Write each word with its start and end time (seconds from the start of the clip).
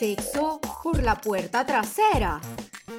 Sexo 0.00 0.62
por 0.82 1.02
la 1.02 1.20
puerta 1.20 1.66
trasera. 1.66 2.40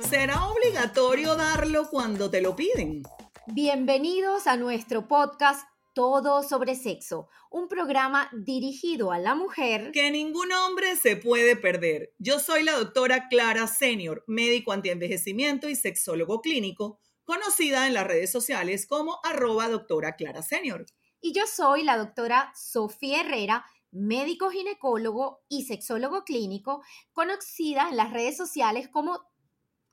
¿Será 0.07 0.45
obligatorio 0.45 1.35
darlo 1.35 1.89
cuando 1.89 2.30
te 2.30 2.41
lo 2.41 2.55
piden? 2.55 3.02
Bienvenidos 3.47 4.45
a 4.45 4.55
nuestro 4.55 5.07
podcast 5.07 5.67
Todo 5.95 6.44
sobre 6.44 6.75
Sexo, 6.75 7.27
un 7.49 7.67
programa 7.67 8.29
dirigido 8.33 9.11
a 9.11 9.17
la 9.17 9.33
mujer 9.33 9.89
que 9.91 10.11
ningún 10.11 10.52
hombre 10.52 10.95
se 10.95 11.17
puede 11.17 11.55
perder. 11.55 12.13
Yo 12.19 12.38
soy 12.38 12.61
la 12.63 12.73
doctora 12.73 13.29
Clara 13.29 13.66
Senior, 13.66 14.23
médico 14.27 14.72
antienvejecimiento 14.72 15.69
y 15.69 15.75
sexólogo 15.75 16.39
clínico, 16.39 16.99
conocida 17.23 17.88
en 17.88 17.95
las 17.95 18.05
redes 18.05 18.31
sociales 18.31 18.85
como 18.85 19.17
arroba 19.23 19.69
doctora 19.69 20.16
Clara 20.16 20.44
Senior. 20.44 20.85
Y 21.19 21.33
yo 21.33 21.44
soy 21.45 21.83
la 21.83 21.97
doctora 21.97 22.52
Sofía 22.55 23.22
Herrera, 23.22 23.63
médico 23.92 24.50
ginecólogo 24.50 25.44
y 25.47 25.66
sexólogo 25.66 26.23
clínico, 26.23 26.84
conocida 27.14 27.89
en 27.89 27.97
las 27.97 28.11
redes 28.11 28.38
sociales 28.38 28.88
como 28.89 29.20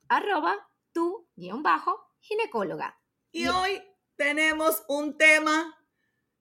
arroba 0.07 0.55
tu 0.91 1.27
guion 1.35 1.63
bajo 1.63 1.99
ginecóloga. 2.19 2.99
Y 3.31 3.47
hoy 3.47 3.81
tenemos 4.15 4.83
un 4.87 5.17
tema, 5.17 5.77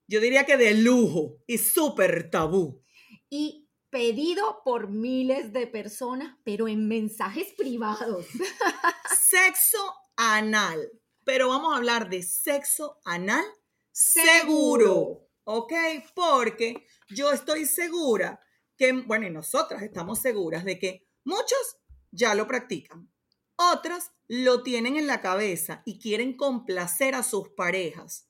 yo 0.07 0.21
diría 0.21 0.47
que 0.47 0.57
de 0.57 0.75
lujo 0.75 1.43
y 1.47 1.59
súper 1.59 2.31
tabú. 2.31 2.83
Y 3.29 3.69
pedido 3.91 4.63
por 4.65 4.89
miles 4.89 5.53
de 5.53 5.67
personas, 5.67 6.37
pero 6.45 6.69
en 6.69 6.89
mensajes 6.89 7.53
privados. 7.57 8.27
Sexo 9.21 9.95
anal. 10.17 10.91
Pero 11.25 11.49
vamos 11.49 11.75
a 11.75 11.77
hablar 11.77 12.09
de 12.09 12.23
sexo 12.23 13.01
anal 13.05 13.45
seguro. 13.93 15.28
¿Ok? 15.51 15.73
Porque 16.15 16.87
yo 17.09 17.33
estoy 17.33 17.65
segura 17.65 18.39
que, 18.77 18.93
bueno, 18.93 19.27
y 19.27 19.31
nosotras 19.31 19.83
estamos 19.83 20.21
seguras 20.21 20.63
de 20.63 20.79
que 20.79 21.09
muchos 21.25 21.79
ya 22.11 22.35
lo 22.35 22.47
practican. 22.47 23.11
Otras 23.57 24.13
lo 24.27 24.63
tienen 24.63 24.97
en 24.97 25.07
la 25.07 25.23
cabeza 25.23 25.83
y 25.87 26.01
quieren 26.01 26.37
complacer 26.37 27.15
a 27.15 27.23
sus 27.23 27.49
parejas. 27.57 28.29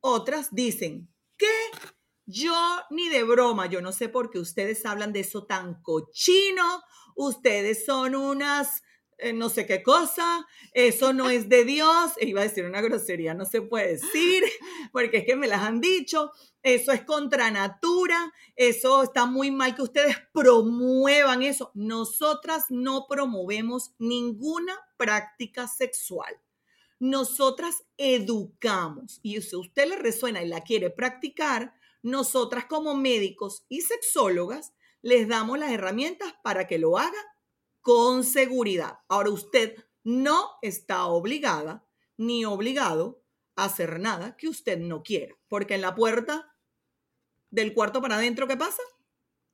Otras 0.00 0.54
dicen, 0.54 1.12
¿qué? 1.36 1.52
Yo 2.24 2.56
ni 2.88 3.10
de 3.10 3.24
broma, 3.24 3.66
yo 3.66 3.82
no 3.82 3.92
sé 3.92 4.08
por 4.08 4.30
qué 4.30 4.38
ustedes 4.38 4.86
hablan 4.86 5.12
de 5.12 5.20
eso 5.20 5.44
tan 5.44 5.82
cochino. 5.82 6.82
Ustedes 7.14 7.84
son 7.84 8.14
unas 8.14 8.80
eh, 9.18 9.32
no 9.32 9.48
sé 9.48 9.66
qué 9.66 9.82
cosa, 9.82 10.46
eso 10.72 11.12
no 11.12 11.30
es 11.30 11.48
de 11.48 11.64
Dios, 11.64 12.12
e 12.18 12.28
iba 12.28 12.40
a 12.40 12.44
decir 12.44 12.64
una 12.64 12.80
grosería, 12.80 13.34
no 13.34 13.44
se 13.44 13.62
puede 13.62 13.92
decir, 13.92 14.42
porque 14.92 15.18
es 15.18 15.24
que 15.24 15.36
me 15.36 15.46
las 15.46 15.60
han 15.60 15.80
dicho, 15.80 16.32
eso 16.62 16.92
es 16.92 17.04
contra 17.04 17.50
natura, 17.50 18.32
eso 18.56 19.02
está 19.02 19.26
muy 19.26 19.50
mal 19.50 19.74
que 19.74 19.82
ustedes 19.82 20.16
promuevan 20.32 21.42
eso. 21.42 21.70
Nosotras 21.74 22.64
no 22.70 23.06
promovemos 23.06 23.92
ninguna 23.98 24.74
práctica 24.96 25.68
sexual. 25.68 26.34
Nosotras 26.98 27.84
educamos 27.98 29.20
y 29.22 29.40
si 29.42 29.56
a 29.56 29.58
usted 29.58 29.88
le 29.88 29.96
resuena 29.96 30.42
y 30.42 30.48
la 30.48 30.62
quiere 30.62 30.90
practicar, 30.90 31.74
nosotras 32.02 32.64
como 32.66 32.94
médicos 32.94 33.64
y 33.68 33.82
sexólogas 33.82 34.72
les 35.02 35.28
damos 35.28 35.58
las 35.58 35.70
herramientas 35.70 36.34
para 36.42 36.66
que 36.66 36.78
lo 36.78 36.96
haga 36.96 37.33
con 37.84 38.24
seguridad. 38.24 39.00
Ahora 39.08 39.28
usted 39.28 39.76
no 40.04 40.52
está 40.62 41.04
obligada 41.04 41.86
ni 42.16 42.46
obligado 42.46 43.22
a 43.56 43.64
hacer 43.66 44.00
nada 44.00 44.38
que 44.38 44.48
usted 44.48 44.78
no 44.78 45.02
quiera, 45.02 45.36
porque 45.48 45.74
en 45.74 45.82
la 45.82 45.94
puerta 45.94 46.56
del 47.50 47.74
cuarto 47.74 48.00
para 48.00 48.16
adentro, 48.16 48.48
¿qué 48.48 48.56
pasa? 48.56 48.82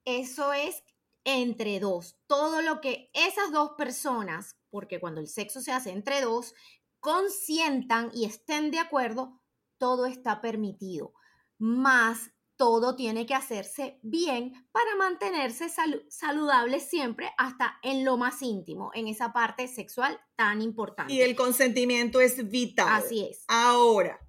Eso 0.05 0.53
es 0.53 0.85
entre 1.25 1.81
dos. 1.81 2.21
Todo 2.29 2.63
lo 2.63 2.81
que 2.81 3.11
esas 3.15 3.51
dos 3.51 3.73
personas, 3.77 4.57
porque 4.71 5.01
cuando 5.01 5.21
el 5.21 5.27
sexo 5.27 5.61
se 5.61 5.73
hace 5.73 5.91
entre 5.91 6.21
dos, 6.21 6.55
consientan 7.01 8.13
y 8.15 8.27
estén 8.27 8.71
de 8.71 8.79
acuerdo, 8.79 9.43
todo 9.77 10.07
está 10.07 10.41
permitido. 10.41 11.15
Más 11.59 12.31
todo 12.61 12.95
tiene 12.95 13.25
que 13.25 13.33
hacerse 13.33 13.99
bien 14.03 14.53
para 14.71 14.95
mantenerse 14.95 15.69
saludable 16.11 16.79
siempre 16.79 17.31
hasta 17.39 17.79
en 17.83 18.05
lo 18.05 18.19
más 18.19 18.43
íntimo, 18.43 18.91
en 18.93 19.09
esa 19.09 19.33
parte 19.33 19.67
sexual 19.67 20.21
tan 20.37 20.61
importante. 20.61 21.11
Y 21.11 21.23
el 21.23 21.35
consentimiento 21.35 22.21
es 22.21 22.51
vital. 22.51 23.03
Así 23.03 23.27
es. 23.31 23.45
Ahora, 23.49 24.21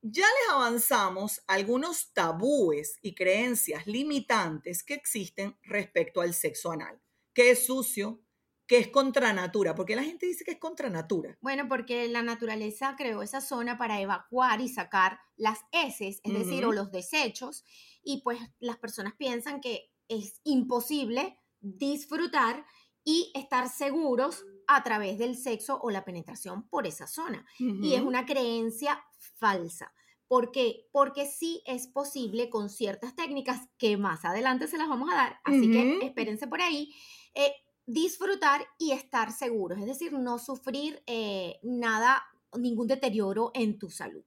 ya 0.00 0.22
les 0.22 0.54
avanzamos 0.54 1.42
algunos 1.48 2.12
tabúes 2.12 3.00
y 3.02 3.16
creencias 3.16 3.88
limitantes 3.88 4.84
que 4.84 4.94
existen 4.94 5.58
respecto 5.64 6.20
al 6.20 6.34
sexo 6.34 6.70
anal, 6.70 7.02
que 7.34 7.50
es 7.50 7.66
sucio, 7.66 8.22
que 8.66 8.78
es 8.78 8.88
contra 8.88 9.32
natura. 9.32 9.74
¿Por 9.74 9.86
qué 9.86 9.96
la 9.96 10.02
gente 10.02 10.26
dice 10.26 10.44
que 10.44 10.52
es 10.52 10.58
contra 10.58 10.90
natura? 10.90 11.38
Bueno, 11.40 11.68
porque 11.68 12.08
la 12.08 12.22
naturaleza 12.22 12.94
creó 12.96 13.22
esa 13.22 13.40
zona 13.40 13.78
para 13.78 14.00
evacuar 14.00 14.60
y 14.60 14.68
sacar 14.68 15.20
las 15.36 15.60
heces, 15.72 16.20
es 16.24 16.32
decir, 16.32 16.64
o 16.64 16.72
los 16.72 16.90
desechos, 16.90 17.64
y 18.02 18.22
pues 18.22 18.40
las 18.58 18.78
personas 18.78 19.14
piensan 19.16 19.60
que 19.60 19.90
es 20.08 20.40
imposible 20.44 21.38
disfrutar 21.60 22.64
y 23.04 23.30
estar 23.34 23.68
seguros 23.68 24.44
a 24.66 24.82
través 24.82 25.18
del 25.18 25.36
sexo 25.36 25.78
o 25.80 25.90
la 25.90 26.04
penetración 26.04 26.68
por 26.68 26.86
esa 26.86 27.06
zona. 27.06 27.46
Y 27.58 27.94
es 27.94 28.02
una 28.02 28.26
creencia 28.26 29.00
falsa. 29.38 29.92
¿Por 30.26 30.50
qué? 30.50 30.88
Porque 30.90 31.24
sí 31.24 31.62
es 31.66 31.86
posible 31.86 32.50
con 32.50 32.68
ciertas 32.68 33.14
técnicas 33.14 33.68
que 33.78 33.96
más 33.96 34.24
adelante 34.24 34.66
se 34.66 34.76
las 34.76 34.88
vamos 34.88 35.08
a 35.12 35.14
dar, 35.14 35.40
así 35.44 35.70
que 35.70 36.04
espérense 36.04 36.48
por 36.48 36.60
ahí. 36.60 36.92
Eh, 37.34 37.52
disfrutar 37.86 38.66
y 38.78 38.92
estar 38.92 39.32
seguros, 39.32 39.78
es 39.78 39.86
decir, 39.86 40.12
no 40.12 40.38
sufrir 40.38 41.02
eh, 41.06 41.58
nada, 41.62 42.24
ningún 42.58 42.88
deterioro 42.88 43.52
en 43.54 43.78
tu 43.78 43.90
salud. 43.90 44.24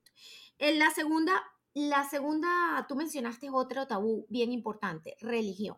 En 0.58 0.80
la 0.80 0.90
segunda, 0.92 1.44
la 1.74 2.08
segunda, 2.10 2.86
tú 2.88 2.96
mencionaste 2.96 3.50
otro 3.50 3.86
tabú 3.86 4.26
bien 4.30 4.52
importante, 4.52 5.16
religión. 5.20 5.78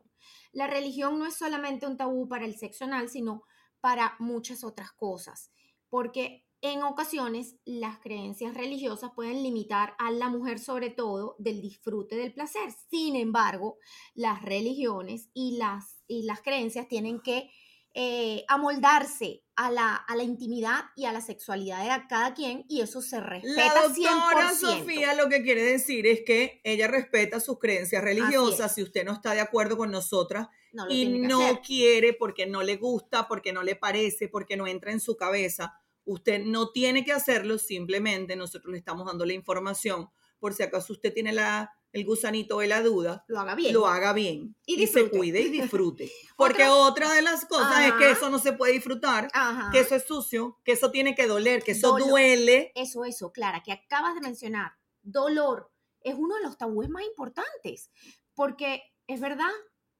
La 0.53 0.67
religión 0.67 1.17
no 1.17 1.25
es 1.25 1.35
solamente 1.35 1.87
un 1.87 1.97
tabú 1.97 2.27
para 2.27 2.45
el 2.45 2.55
sexo 2.55 2.85
anal, 2.85 3.09
sino 3.09 3.43
para 3.79 4.15
muchas 4.19 4.63
otras 4.63 4.91
cosas, 4.91 5.51
porque 5.89 6.45
en 6.61 6.83
ocasiones 6.83 7.55
las 7.65 7.99
creencias 7.99 8.53
religiosas 8.53 9.11
pueden 9.15 9.41
limitar 9.41 9.95
a 9.97 10.11
la 10.11 10.29
mujer 10.29 10.59
sobre 10.59 10.91
todo 10.91 11.35
del 11.39 11.59
disfrute 11.59 12.15
del 12.15 12.33
placer. 12.33 12.71
Sin 12.89 13.15
embargo, 13.15 13.79
las 14.13 14.43
religiones 14.43 15.29
y 15.33 15.57
las, 15.57 16.03
y 16.07 16.23
las 16.23 16.41
creencias 16.41 16.87
tienen 16.87 17.19
que 17.19 17.49
eh, 17.93 18.45
amoldarse 18.47 19.43
a 19.57 19.69
la, 19.69 19.95
a 19.95 20.15
la 20.15 20.23
intimidad 20.23 20.85
y 20.95 21.05
a 21.05 21.11
la 21.11 21.19
sexualidad 21.19 21.83
de 21.83 22.07
cada 22.07 22.33
quien 22.33 22.63
y 22.69 22.79
eso 22.79 23.01
se 23.01 23.19
respeta 23.19 23.73
la 23.75 23.87
doctora 23.89 24.53
Sofía 24.53 25.13
lo 25.13 25.27
que 25.27 25.43
quiere 25.43 25.61
decir 25.63 26.07
es 26.07 26.21
que 26.25 26.61
ella 26.63 26.87
respeta 26.87 27.41
sus 27.41 27.59
creencias 27.59 28.01
religiosas. 28.01 28.73
Si 28.73 28.81
usted 28.81 29.03
no 29.03 29.11
está 29.11 29.33
de 29.33 29.41
acuerdo 29.41 29.75
con 29.75 29.91
nosotras 29.91 30.47
y 30.89 31.19
no 31.19 31.61
quiere 31.61 32.13
porque 32.13 32.45
no 32.45 32.63
le 32.63 32.77
gusta, 32.77 33.27
porque 33.27 33.51
no 33.51 33.61
le 33.61 33.75
parece, 33.75 34.29
porque 34.29 34.55
no 34.55 34.67
entra 34.67 34.93
en 34.93 35.01
su 35.01 35.17
cabeza, 35.17 35.73
usted 36.05 36.39
no 36.43 36.71
tiene 36.71 37.03
que 37.03 37.11
hacerlo, 37.11 37.57
simplemente 37.57 38.37
nosotros 38.37 38.71
le 38.71 38.77
estamos 38.77 39.05
dando 39.05 39.25
la 39.25 39.33
información 39.33 40.09
por 40.39 40.53
si 40.53 40.63
acaso 40.63 40.93
usted 40.93 41.13
tiene 41.13 41.33
la 41.33 41.73
el 41.93 42.05
gusanito 42.05 42.59
de 42.59 42.67
la 42.67 42.81
duda, 42.81 43.23
Lo 43.27 43.39
haga 43.39 43.55
bien. 43.55 43.73
lo 43.73 43.87
haga 43.87 44.13
bien 44.13 44.55
Y 44.65 44.81
y, 44.81 44.87
se 44.87 45.09
cuide 45.09 45.41
y 45.41 45.49
disfrute. 45.49 46.11
Porque 46.37 46.65
otra 46.67 47.11
de 47.13 47.21
las 47.21 47.45
cosas 47.45 47.85
es 47.85 47.93
que 47.93 48.11
eso 48.11 48.29
no 48.29 48.39
se 48.39 48.53
puede 48.53 48.73
disfrutar, 48.73 49.27
Ajá. 49.33 49.69
que 49.71 49.79
eso 49.81 49.95
es 49.95 50.03
sucio, 50.05 50.59
que 50.63 50.71
eso 50.71 50.89
tiene 50.91 51.15
que 51.15 51.27
doler, 51.27 51.63
que 51.63 51.71
eso 51.73 51.89
Dolor. 51.91 52.09
duele. 52.09 52.71
Eso, 52.75 53.03
eso, 53.05 53.31
Clara, 53.31 53.61
que 53.63 53.71
acabas 53.71 54.15
de 54.15 54.21
mencionar, 54.21 54.71
dolor, 55.01 55.71
es 56.01 56.15
uno 56.17 56.35
de 56.37 56.43
los 56.43 56.57
tabúes 56.57 56.89
más 56.89 57.03
importantes, 57.03 57.91
porque 58.33 58.81
es 59.07 59.19
verdad, 59.19 59.51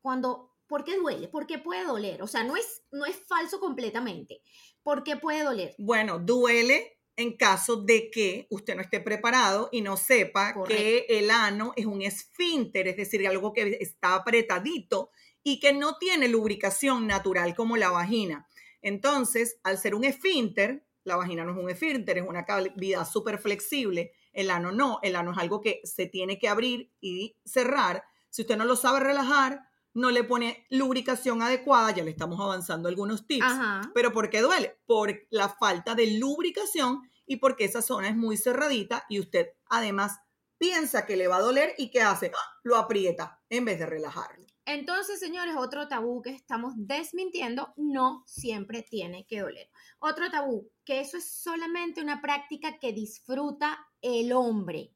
cuando, 0.02 0.54
¿por 0.68 0.84
qué 0.84 0.96
duele? 0.98 1.28
¿Por 1.28 1.46
qué 1.46 1.60
puede 1.60 1.84
doler? 1.84 2.22
O 2.24 2.28
sea, 2.28 2.44
no 2.44 2.56
es, 2.56 2.84
no 2.92 3.06
es 3.06 3.18
falso 3.28 3.60
completamente. 3.60 4.42
¿Por 4.84 5.04
qué 5.04 5.16
puede 5.18 5.44
doler? 5.44 5.76
Bueno, 5.78 6.18
duele 6.20 6.98
en 7.16 7.38
caso 7.38 7.78
de 7.78 8.10
que 8.10 8.48
usted 8.50 8.76
no 8.76 8.82
esté 8.82 9.00
preparado 9.00 9.70
y 9.72 9.82
no 9.82 9.98
sepa 9.98 10.54
que 10.68 11.06
el 11.10 11.30
ano 11.30 11.74
es 11.76 11.86
un 11.86 12.02
esfínter, 12.02 12.88
es 12.88 12.98
decir, 12.98 13.28
algo 13.28 13.54
que 13.54 13.78
está 13.80 14.16
apretadito 14.16 15.12
y 15.44 15.60
que 15.60 15.74
no 15.74 15.98
tiene 15.98 16.28
lubricación 16.28 17.08
natural 17.08 17.56
como 17.56 17.78
la 17.78 17.90
vagina. 17.90 18.48
Entonces, 18.82 19.60
al 19.64 19.78
ser 19.78 19.96
un 19.96 20.04
esfínter, 20.04 20.86
la 21.04 21.16
vagina 21.16 21.44
no 21.44 21.52
es 21.52 21.58
un 21.58 21.70
esfínter, 21.70 22.18
es 22.18 22.28
una 22.28 22.46
cavidad 22.46 23.08
súper 23.08 23.38
flexible. 23.40 24.14
El 24.34 24.50
ano 24.50 24.72
no, 24.72 25.00
el 25.02 25.16
ano 25.16 25.32
es 25.32 25.38
algo 25.38 25.62
que 25.62 25.82
se 25.84 26.06
tiene 26.06 26.40
que 26.40 26.48
abrir 26.48 26.92
y 27.02 27.38
cerrar. 27.46 28.04
Si 28.30 28.44
usted 28.44 28.58
no 28.58 28.66
lo 28.66 28.76
sabe 28.76 29.00
relajar, 29.00 29.68
no 29.94 30.12
le 30.12 30.24
pone 30.24 30.66
lubricación 30.70 31.42
adecuada, 31.42 31.92
ya 31.92 32.04
le 32.04 32.12
estamos 32.12 32.40
avanzando 32.40 32.90
algunos 32.90 33.28
tips. 33.28 33.46
Ajá. 33.46 33.92
¿Pero 33.94 34.12
por 34.12 34.30
qué 34.30 34.42
duele? 34.42 34.80
Por 34.86 35.28
la 35.30 35.50
falta 35.50 35.96
de 35.96 36.18
lubricación 36.18 37.02
y 37.26 37.38
porque 37.38 37.66
esa 37.66 37.82
zona 37.82 38.10
es 38.10 38.16
muy 38.16 38.38
cerradita 38.38 39.06
y 39.10 39.20
usted 39.20 39.48
además 39.70 40.20
piensa 40.58 41.06
que 41.06 41.18
le 41.18 41.28
va 41.28 41.38
a 41.38 41.42
doler 41.42 41.74
y 41.78 41.90
¿qué 41.90 42.02
hace? 42.02 42.32
Lo 42.64 42.78
aprieta 42.78 43.42
en 43.50 43.66
vez 43.66 43.80
de 43.80 43.86
relajarlo. 43.86 44.46
Entonces, 44.66 45.20
señores, 45.20 45.56
otro 45.58 45.88
tabú 45.88 46.22
que 46.22 46.30
estamos 46.30 46.74
desmintiendo, 46.78 47.74
no 47.78 48.24
siempre 48.28 48.84
tiene 48.84 49.26
que 49.26 49.42
doler. 49.42 49.70
Otro 50.00 50.30
tabú, 50.30 50.72
que 50.86 51.00
eso 51.00 51.18
es 51.18 51.42
solamente 51.42 52.02
una 52.02 52.22
práctica 52.22 52.78
que 52.80 52.94
disfruta 52.94 53.88
el 54.02 54.32
hombre 54.34 54.94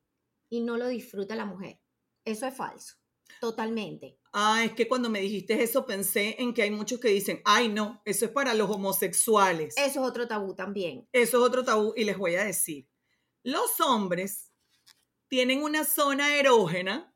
y 0.49 0.61
no 0.61 0.77
lo 0.77 0.87
disfruta 0.87 1.35
la 1.35 1.45
mujer. 1.45 1.81
Eso 2.25 2.45
es 2.45 2.55
falso, 2.55 2.95
totalmente. 3.39 4.17
Ah, 4.33 4.63
es 4.65 4.73
que 4.73 4.87
cuando 4.87 5.09
me 5.09 5.21
dijiste 5.21 5.61
eso 5.63 5.85
pensé 5.85 6.35
en 6.39 6.53
que 6.53 6.63
hay 6.63 6.71
muchos 6.71 6.99
que 6.99 7.09
dicen, 7.09 7.41
ay 7.45 7.69
no, 7.69 8.01
eso 8.05 8.25
es 8.25 8.31
para 8.31 8.53
los 8.53 8.69
homosexuales. 8.69 9.75
Eso 9.77 10.01
es 10.01 10.09
otro 10.09 10.27
tabú 10.27 10.55
también. 10.55 11.07
Eso 11.11 11.37
es 11.37 11.43
otro 11.43 11.63
tabú 11.63 11.93
y 11.95 12.03
les 12.03 12.17
voy 12.17 12.35
a 12.35 12.43
decir, 12.43 12.89
los 13.43 13.79
hombres 13.79 14.51
tienen 15.27 15.63
una 15.63 15.83
zona 15.85 16.35
erógena 16.35 17.15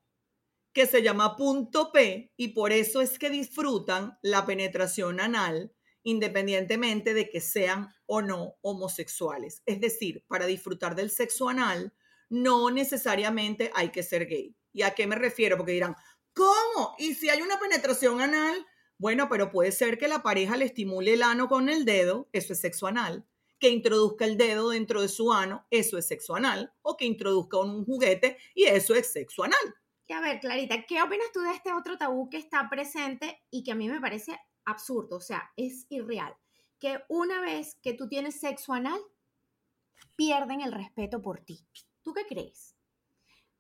que 0.74 0.86
se 0.86 1.02
llama 1.02 1.36
punto 1.36 1.92
P 1.92 2.32
y 2.38 2.50
por 2.50 2.72
eso 2.72 3.02
es 3.02 3.20
que 3.20 3.30
disfrutan 3.30 4.18
la 4.22 4.46
penetración 4.46 5.20
anal 5.20 5.74
independientemente 6.04 7.14
de 7.14 7.30
que 7.30 7.42
sean 7.42 7.94
o 8.06 8.22
no 8.22 8.56
homosexuales. 8.62 9.62
Es 9.66 9.82
decir, 9.82 10.24
para 10.28 10.46
disfrutar 10.46 10.96
del 10.96 11.12
sexo 11.12 11.50
anal 11.50 11.94
no 12.30 12.70
necesariamente 12.70 13.72
hay 13.74 13.90
que 13.90 14.04
ser 14.04 14.28
gay. 14.28 14.56
¿Y 14.80 14.84
a 14.84 14.96
qué 14.96 15.08
me 15.08 15.18
refiero? 15.18 15.58
Porque 15.58 15.74
dirán, 15.74 15.94
¿cómo? 16.34 16.96
¿Y 16.98 17.14
si 17.14 17.28
hay 17.28 17.42
una 17.42 17.60
penetración 17.60 18.22
anal? 18.22 18.66
Bueno, 18.98 19.28
pero 19.28 19.52
puede 19.52 19.74
ser 19.74 19.98
que 19.98 20.08
la 20.08 20.24
pareja 20.24 20.56
le 20.56 20.64
estimule 20.64 21.16
el 21.16 21.24
ano 21.24 21.50
con 21.50 21.68
el 21.68 21.84
dedo, 21.84 22.30
eso 22.32 22.54
es 22.54 22.62
sexo 22.62 22.88
anal 22.88 23.26
que 23.60 23.68
introduzca 23.68 24.24
el 24.24 24.38
dedo 24.38 24.70
dentro 24.70 25.02
de 25.02 25.10
su 25.10 25.34
ano, 25.34 25.68
eso 25.70 25.98
es 25.98 26.08
sexo 26.08 26.34
anal, 26.34 26.74
o 26.82 26.96
que 26.96 27.04
introduzca 27.04 27.58
un 27.58 27.84
juguete 27.84 28.38
y 28.56 28.64
eso 28.64 28.96
es 28.96 29.12
sexo 29.12 29.44
anal. 29.44 29.76
Y 30.08 30.14
a 30.14 30.22
ver, 30.22 30.40
Clarita, 30.40 30.86
¿qué 30.86 31.02
opinas 31.02 31.28
tú 31.34 31.42
de 31.42 31.52
este 31.52 31.74
otro 31.74 31.98
tabú 31.98 32.30
que 32.30 32.38
está 32.38 32.70
presente 32.70 33.44
y 33.52 33.66
que 33.66 33.74
a 33.74 33.76
mí 33.76 33.90
me 33.90 34.00
parece 34.00 34.40
absurdo? 34.64 35.18
O 35.18 35.22
sea, 35.22 35.52
es 35.58 35.88
irreal. 35.90 36.34
Que 36.80 37.02
una 37.10 37.42
vez 37.42 37.78
que 37.84 37.92
tú 37.92 38.08
tienes 38.08 38.40
sexo 38.40 38.72
anal, 38.72 39.02
pierden 40.16 40.62
el 40.62 40.72
respeto 40.72 41.22
por 41.22 41.42
ti. 41.42 41.68
¿Tú 42.02 42.14
qué 42.14 42.26
crees? 42.26 42.79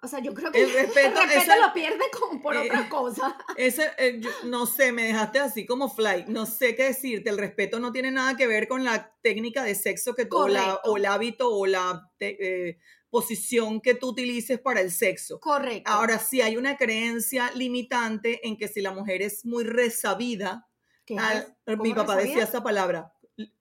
O 0.02 0.08
sea, 0.08 0.20
yo 0.20 0.34
creo 0.34 0.50
que 0.52 0.62
El 0.64 0.72
respeto, 0.72 1.20
eso- 1.22 1.52
lo 1.62 1.74
pierde 1.74 2.06
como 2.18 2.42
por 2.42 2.56
eh, 2.56 2.60
otra 2.68 2.88
cosa. 2.88 3.38
Ese, 3.58 3.92
eh, 3.98 4.20
yo- 4.22 4.30
no 4.46 4.66
sé, 4.66 4.92
me 4.94 5.04
dejaste 5.04 5.40
así 5.40 5.66
como 5.66 5.90
fly, 5.94 6.24
no 6.28 6.46
sé 6.46 6.76
qué 6.76 6.84
decirte, 6.86 7.30
el 7.30 7.38
respeto 7.38 7.80
no 7.82 7.92
tiene 7.92 8.10
nada 8.12 8.38
que 8.38 8.48
ver 8.48 8.68
con 8.70 8.86
la 8.86 9.14
técnica 9.22 9.64
de 9.64 9.76
sexo 9.76 10.16
que 10.16 10.26
tú, 10.26 10.38
o, 10.38 10.48
la- 10.48 10.76
o 10.86 10.96
el 10.98 11.06
hábito 11.06 11.50
o 11.54 11.66
la 11.66 12.10
te- 12.18 12.70
eh, 12.70 12.80
posición 13.10 13.82
que 13.82 13.96
tú 13.96 14.10
utilices 14.10 14.60
para 14.60 14.80
el 14.82 14.92
sexo. 14.92 15.40
Correcto. 15.40 15.90
Ahora, 15.92 16.20
sí 16.20 16.42
hay 16.42 16.56
una 16.58 16.78
creencia 16.78 17.52
limitante 17.56 18.48
en 18.48 18.56
que 18.56 18.68
si 18.68 18.82
la 18.82 18.92
mujer 18.92 19.22
es 19.22 19.44
muy 19.46 19.64
resabida, 19.66 20.66
¿Qué 21.06 21.16
Ah, 21.20 21.34
es? 21.66 21.78
mi 21.80 21.90
¿Cómo 21.92 21.96
papá 21.96 22.16
resabida? 22.16 22.36
decía 22.36 22.44
esa 22.44 22.64
palabra. 22.64 23.12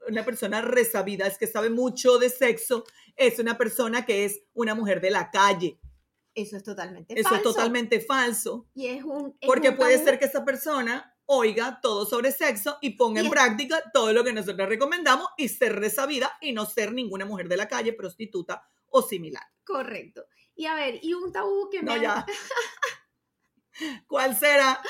Una 0.08 0.24
persona 0.24 0.60
resabida 0.60 1.26
es 1.26 1.38
que 1.38 1.46
sabe 1.46 1.70
mucho 1.70 2.18
de 2.18 2.28
sexo, 2.28 2.84
es 3.16 3.38
una 3.38 3.56
persona 3.56 4.04
que 4.04 4.24
es 4.26 4.40
una 4.52 4.74
mujer 4.74 5.00
de 5.00 5.10
la 5.10 5.30
calle. 5.30 5.80
Eso 6.42 6.56
es 6.56 6.62
totalmente 6.64 7.14
Eso 7.18 7.28
falso. 7.28 7.48
es 7.48 7.54
totalmente 7.54 8.00
falso, 8.00 8.66
Y 8.74 8.86
es 8.86 9.04
un. 9.04 9.36
es 9.40 9.46
porque 9.46 9.70
un 9.70 9.76
puede 9.76 10.02
ser 10.02 10.18
que 10.18 10.24
esa 10.26 10.44
persona 10.44 11.14
oiga 11.26 11.80
todo 11.82 12.06
sobre 12.06 12.32
sexo 12.32 12.78
y 12.80 12.90
ponga 12.90 13.20
Y 13.20 13.24
en 13.24 13.26
es- 13.26 13.32
práctica 13.32 13.82
todo 13.92 14.12
lo 14.12 14.24
que 14.24 14.32
nosotros 14.32 14.68
recomendamos 14.68 15.26
y 15.36 15.48
ser 15.48 15.78
resabida 15.78 16.38
y 16.40 16.52
no 16.52 16.64
ser 16.66 16.92
ninguna 16.92 17.24
mujer 17.24 17.48
de 17.48 17.56
la 17.56 17.68
calle, 17.68 17.92
prostituta 17.92 18.62
o 18.90 19.02
similar. 19.02 19.42
Correcto. 19.64 20.24
Y 20.54 20.66
a 20.66 20.74
ver, 20.74 20.98
y 21.02 21.12
un 21.14 21.30
tabú 21.32 21.68
que 21.70 21.78
me 21.82 21.86
No, 21.86 21.92
han- 21.92 22.02
ya. 22.02 22.26
¿Cuál 24.06 24.36
será? 24.36 24.80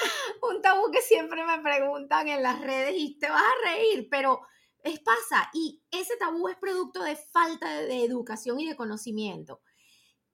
un 0.51 0.63
tabú 0.63 0.91
que 0.91 1.03
siempre 1.03 1.45
me 1.45 1.59
preguntan 1.61 2.29
en 2.29 2.43
las 2.43 2.61
redes 2.61 2.95
y 2.97 3.19
te 3.19 3.29
vas 3.29 3.43
a 3.43 3.69
reír, 3.71 4.09
pero 4.11 4.41
es 4.83 5.01
pasa. 5.01 5.51
Y 5.53 5.83
ese 5.91 6.17
tabú 6.17 6.49
es 6.49 6.57
producto 6.57 7.03
de 7.03 7.17
falta 7.17 7.69
de, 7.81 7.87
de 7.87 8.05
educación 8.05 8.61
y 8.61 8.67
de 8.69 8.77
conocimiento. 8.77 9.61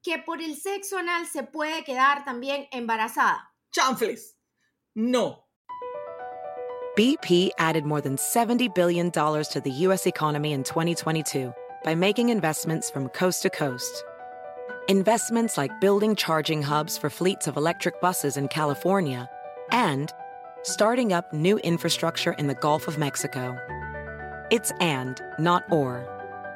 Que 0.04 0.18
por 0.18 0.40
el 0.40 0.54
sexo 0.54 0.98
anal 0.98 1.26
se 1.26 1.44
puede 1.44 1.82
quedar 1.82 2.24
también 2.24 2.68
embarazada. 2.70 3.50
Chanfles. 3.74 4.34
No. 4.94 5.44
BP 6.96 7.50
added 7.58 7.84
more 7.84 8.00
than 8.00 8.16
$70 8.16 8.72
billion 8.74 9.10
to 9.10 9.62
the 9.64 9.70
U.S. 9.70 10.06
economy 10.06 10.52
in 10.52 10.62
2022 10.62 11.52
by 11.82 11.94
making 11.94 12.28
investments 12.28 12.90
from 12.90 13.08
coast 13.08 13.42
to 13.42 13.50
coast. 13.50 14.04
Investments 14.88 15.56
like 15.56 15.80
building 15.80 16.14
charging 16.14 16.62
hubs 16.62 16.98
for 16.98 17.08
fleets 17.10 17.48
of 17.48 17.56
electric 17.56 18.00
buses 18.00 18.36
in 18.36 18.46
California 18.46 19.28
and 19.72 20.12
starting 20.62 21.12
up 21.12 21.32
new 21.32 21.56
infrastructure 21.58 22.34
in 22.34 22.46
the 22.46 22.54
Gulf 22.54 22.86
of 22.86 22.98
Mexico. 22.98 23.56
It's 24.50 24.70
and, 24.80 25.20
not 25.38 25.64
or. 25.72 26.13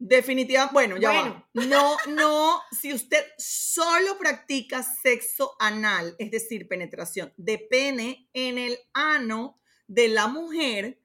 Definitiva, 0.00 0.70
bueno, 0.72 0.96
ya 0.96 1.10
Bueno. 1.10 1.48
va. 1.54 1.64
No, 1.66 1.96
no, 2.06 2.60
si 2.70 2.92
usted 2.92 3.24
solo 3.36 4.16
practica 4.16 4.82
sexo 4.82 5.56
anal, 5.58 6.14
es 6.18 6.30
decir, 6.30 6.68
penetración 6.68 7.32
de 7.36 7.58
pene 7.58 8.28
en 8.32 8.58
el 8.58 8.78
ano 8.94 9.60
de 9.88 10.08
la 10.08 10.28
mujer, 10.28 11.00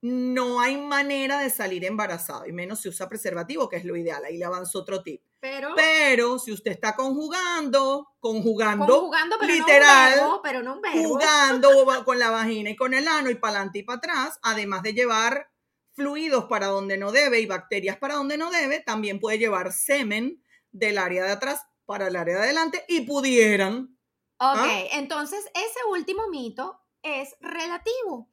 no 0.00 0.60
hay 0.60 0.76
manera 0.76 1.38
de 1.40 1.50
salir 1.50 1.84
embarazado, 1.84 2.44
y 2.46 2.52
menos 2.52 2.80
si 2.80 2.88
usa 2.88 3.08
preservativo, 3.08 3.68
que 3.68 3.76
es 3.76 3.84
lo 3.84 3.96
ideal. 3.96 4.24
Ahí 4.24 4.36
le 4.38 4.44
avanzó 4.44 4.80
otro 4.80 5.02
tip. 5.04 5.22
Pero, 5.38 5.74
Pero 5.76 6.38
si 6.40 6.50
usted 6.52 6.72
está 6.72 6.94
conjugando, 6.96 8.08
conjugando, 8.20 8.86
conjugando, 8.86 9.36
pero 9.38 9.52
literal, 9.54 10.16
no 10.16 10.22
un 10.22 10.28
verbo, 10.28 10.42
pero 10.42 10.62
no 10.62 10.74
un 10.74 10.80
verbo. 10.80 10.98
jugando 11.08 12.04
con 12.04 12.18
la 12.18 12.30
vagina 12.30 12.70
y 12.70 12.76
con 12.76 12.94
el 12.94 13.06
ano 13.06 13.30
y 13.30 13.36
para 13.36 13.56
adelante 13.56 13.78
y 13.80 13.82
para 13.84 13.98
atrás, 13.98 14.38
además 14.42 14.82
de 14.82 14.94
llevar 14.94 15.51
fluidos 16.02 16.44
para 16.46 16.66
donde 16.66 16.96
no 16.98 17.12
debe 17.12 17.40
y 17.40 17.46
bacterias 17.46 17.96
para 17.96 18.14
donde 18.14 18.36
no 18.36 18.50
debe, 18.50 18.80
también 18.80 19.20
puede 19.20 19.38
llevar 19.38 19.72
semen 19.72 20.42
del 20.72 20.98
área 20.98 21.24
de 21.24 21.32
atrás 21.32 21.60
para 21.84 22.08
el 22.08 22.16
área 22.16 22.36
de 22.38 22.42
adelante 22.44 22.84
y 22.88 23.02
pudieran. 23.02 23.96
Ok, 24.38 24.58
¿Ah? 24.58 24.82
entonces 24.92 25.44
ese 25.54 25.78
último 25.90 26.28
mito 26.28 26.80
es 27.02 27.36
relativo. 27.40 28.28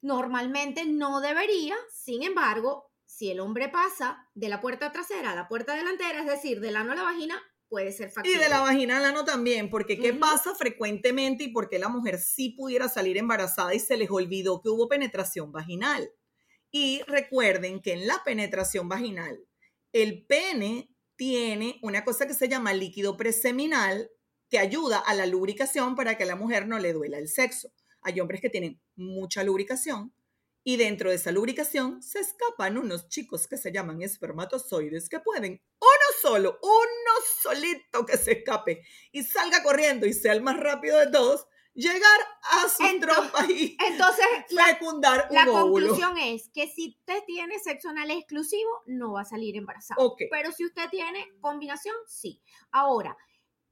Normalmente 0.00 0.84
no 0.86 1.20
debería, 1.20 1.74
sin 1.92 2.22
embargo, 2.22 2.92
si 3.04 3.30
el 3.30 3.40
hombre 3.40 3.68
pasa 3.68 4.28
de 4.34 4.48
la 4.48 4.60
puerta 4.60 4.92
trasera 4.92 5.32
a 5.32 5.34
la 5.34 5.48
puerta 5.48 5.74
delantera, 5.74 6.20
es 6.20 6.26
decir, 6.26 6.60
del 6.60 6.76
ano 6.76 6.92
a 6.92 6.94
la 6.94 7.02
vagina, 7.02 7.42
puede 7.68 7.90
ser 7.92 8.08
Y 8.08 8.10
factible. 8.12 8.38
de 8.38 8.48
la 8.48 8.60
vagina 8.60 8.98
al 8.98 9.04
ano 9.06 9.24
también, 9.24 9.70
porque 9.70 9.98
¿qué 9.98 10.12
pasa 10.12 10.54
frecuentemente 10.54 11.44
y 11.44 11.48
por 11.48 11.68
qué 11.68 11.78
la 11.78 11.88
mujer 11.88 12.18
sí 12.20 12.50
pudiera 12.50 12.88
salir 12.88 13.16
embarazada 13.16 13.74
y 13.74 13.80
se 13.80 13.96
les 13.96 14.10
olvidó 14.10 14.60
que 14.60 14.68
hubo 14.68 14.88
penetración 14.88 15.50
vaginal? 15.50 16.08
Y 16.70 17.02
recuerden 17.06 17.80
que 17.80 17.92
en 17.92 18.06
la 18.06 18.22
penetración 18.24 18.88
vaginal, 18.88 19.38
el 19.92 20.26
pene 20.26 20.90
tiene 21.16 21.78
una 21.82 22.04
cosa 22.04 22.26
que 22.26 22.34
se 22.34 22.48
llama 22.48 22.74
líquido 22.74 23.16
preseminal 23.16 24.10
que 24.50 24.58
ayuda 24.58 24.98
a 24.98 25.14
la 25.14 25.26
lubricación 25.26 25.96
para 25.96 26.16
que 26.16 26.24
a 26.24 26.26
la 26.26 26.36
mujer 26.36 26.68
no 26.68 26.78
le 26.78 26.92
duela 26.92 27.18
el 27.18 27.28
sexo. 27.28 27.72
Hay 28.02 28.20
hombres 28.20 28.40
que 28.40 28.50
tienen 28.50 28.80
mucha 28.94 29.42
lubricación 29.42 30.14
y 30.68 30.76
dentro 30.76 31.10
de 31.10 31.16
esa 31.16 31.30
lubricación 31.30 32.02
se 32.02 32.18
escapan 32.18 32.76
unos 32.76 33.08
chicos 33.08 33.46
que 33.46 33.56
se 33.56 33.72
llaman 33.72 34.02
espermatozoides 34.02 35.08
que 35.08 35.20
pueden 35.20 35.62
uno 35.80 36.20
solo, 36.20 36.58
uno 36.60 37.12
solito 37.40 38.04
que 38.04 38.16
se 38.16 38.32
escape 38.32 38.82
y 39.12 39.22
salga 39.22 39.62
corriendo 39.62 40.06
y 40.06 40.12
sea 40.12 40.32
el 40.32 40.42
más 40.42 40.58
rápido 40.58 40.98
de 40.98 41.06
todos, 41.06 41.46
llegar 41.76 42.20
a 42.42 42.68
su 42.68 42.82
Ento- 42.82 43.00
trompa 43.00 43.46
y 43.50 43.76
Entonces, 43.86 44.26
la, 44.50 44.66
fecundar 44.66 45.26
un 45.30 45.34
la 45.34 45.42
óvulo. 45.50 45.86
conclusión 45.88 46.18
es 46.18 46.48
que 46.48 46.66
si 46.68 46.88
usted 46.98 47.22
tiene 47.26 47.58
sexo 47.60 47.90
anal 47.90 48.10
exclusivo, 48.10 48.70
no 48.86 49.12
va 49.12 49.20
a 49.20 49.24
salir 49.24 49.56
embarazado. 49.56 50.04
Ok. 50.04 50.22
Pero 50.30 50.50
si 50.52 50.64
usted 50.64 50.88
tiene 50.90 51.24
combinación, 51.40 51.94
sí. 52.08 52.40
Ahora, 52.72 53.16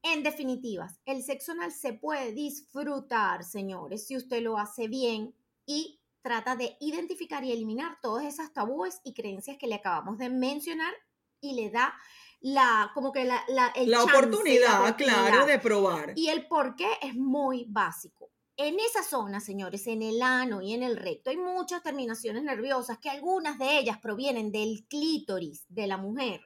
en 0.02 0.22
definitivas, 0.22 1.00
el 1.06 1.22
sexo 1.22 1.52
anal 1.52 1.72
se 1.72 1.94
puede 1.94 2.32
disfrutar, 2.32 3.42
señores, 3.44 4.06
si 4.06 4.16
usted 4.16 4.42
lo 4.42 4.58
hace 4.58 4.86
bien 4.88 5.34
y 5.64 6.00
trata 6.20 6.56
de 6.56 6.76
identificar 6.80 7.44
y 7.44 7.52
eliminar 7.52 7.98
todas 8.02 8.24
esas 8.26 8.52
tabúes 8.52 9.00
y 9.04 9.14
creencias 9.14 9.56
que 9.58 9.66
le 9.66 9.76
acabamos 9.76 10.18
de 10.18 10.28
mencionar 10.30 10.92
y 11.40 11.54
le 11.54 11.70
da 11.70 11.94
la, 12.44 12.90
como 12.92 13.10
que 13.10 13.24
la, 13.24 13.42
la, 13.48 13.68
el 13.68 13.90
La 13.90 14.04
chance, 14.04 14.16
oportunidad, 14.16 14.96
claro, 14.96 15.22
oportunidad. 15.22 15.46
de 15.46 15.58
probar. 15.58 16.12
Y 16.14 16.28
el 16.28 16.46
por 16.46 16.76
qué 16.76 16.88
es 17.00 17.14
muy 17.14 17.64
básico. 17.66 18.30
En 18.58 18.78
esa 18.78 19.02
zona, 19.02 19.40
señores, 19.40 19.86
en 19.86 20.02
el 20.02 20.20
ano 20.20 20.60
y 20.60 20.74
en 20.74 20.82
el 20.82 20.98
recto, 20.98 21.30
hay 21.30 21.38
muchas 21.38 21.82
terminaciones 21.82 22.42
nerviosas 22.42 22.98
que 22.98 23.08
algunas 23.08 23.58
de 23.58 23.78
ellas 23.78 23.98
provienen 23.98 24.52
del 24.52 24.86
clítoris 24.88 25.64
de 25.68 25.86
la 25.86 25.96
mujer. 25.96 26.42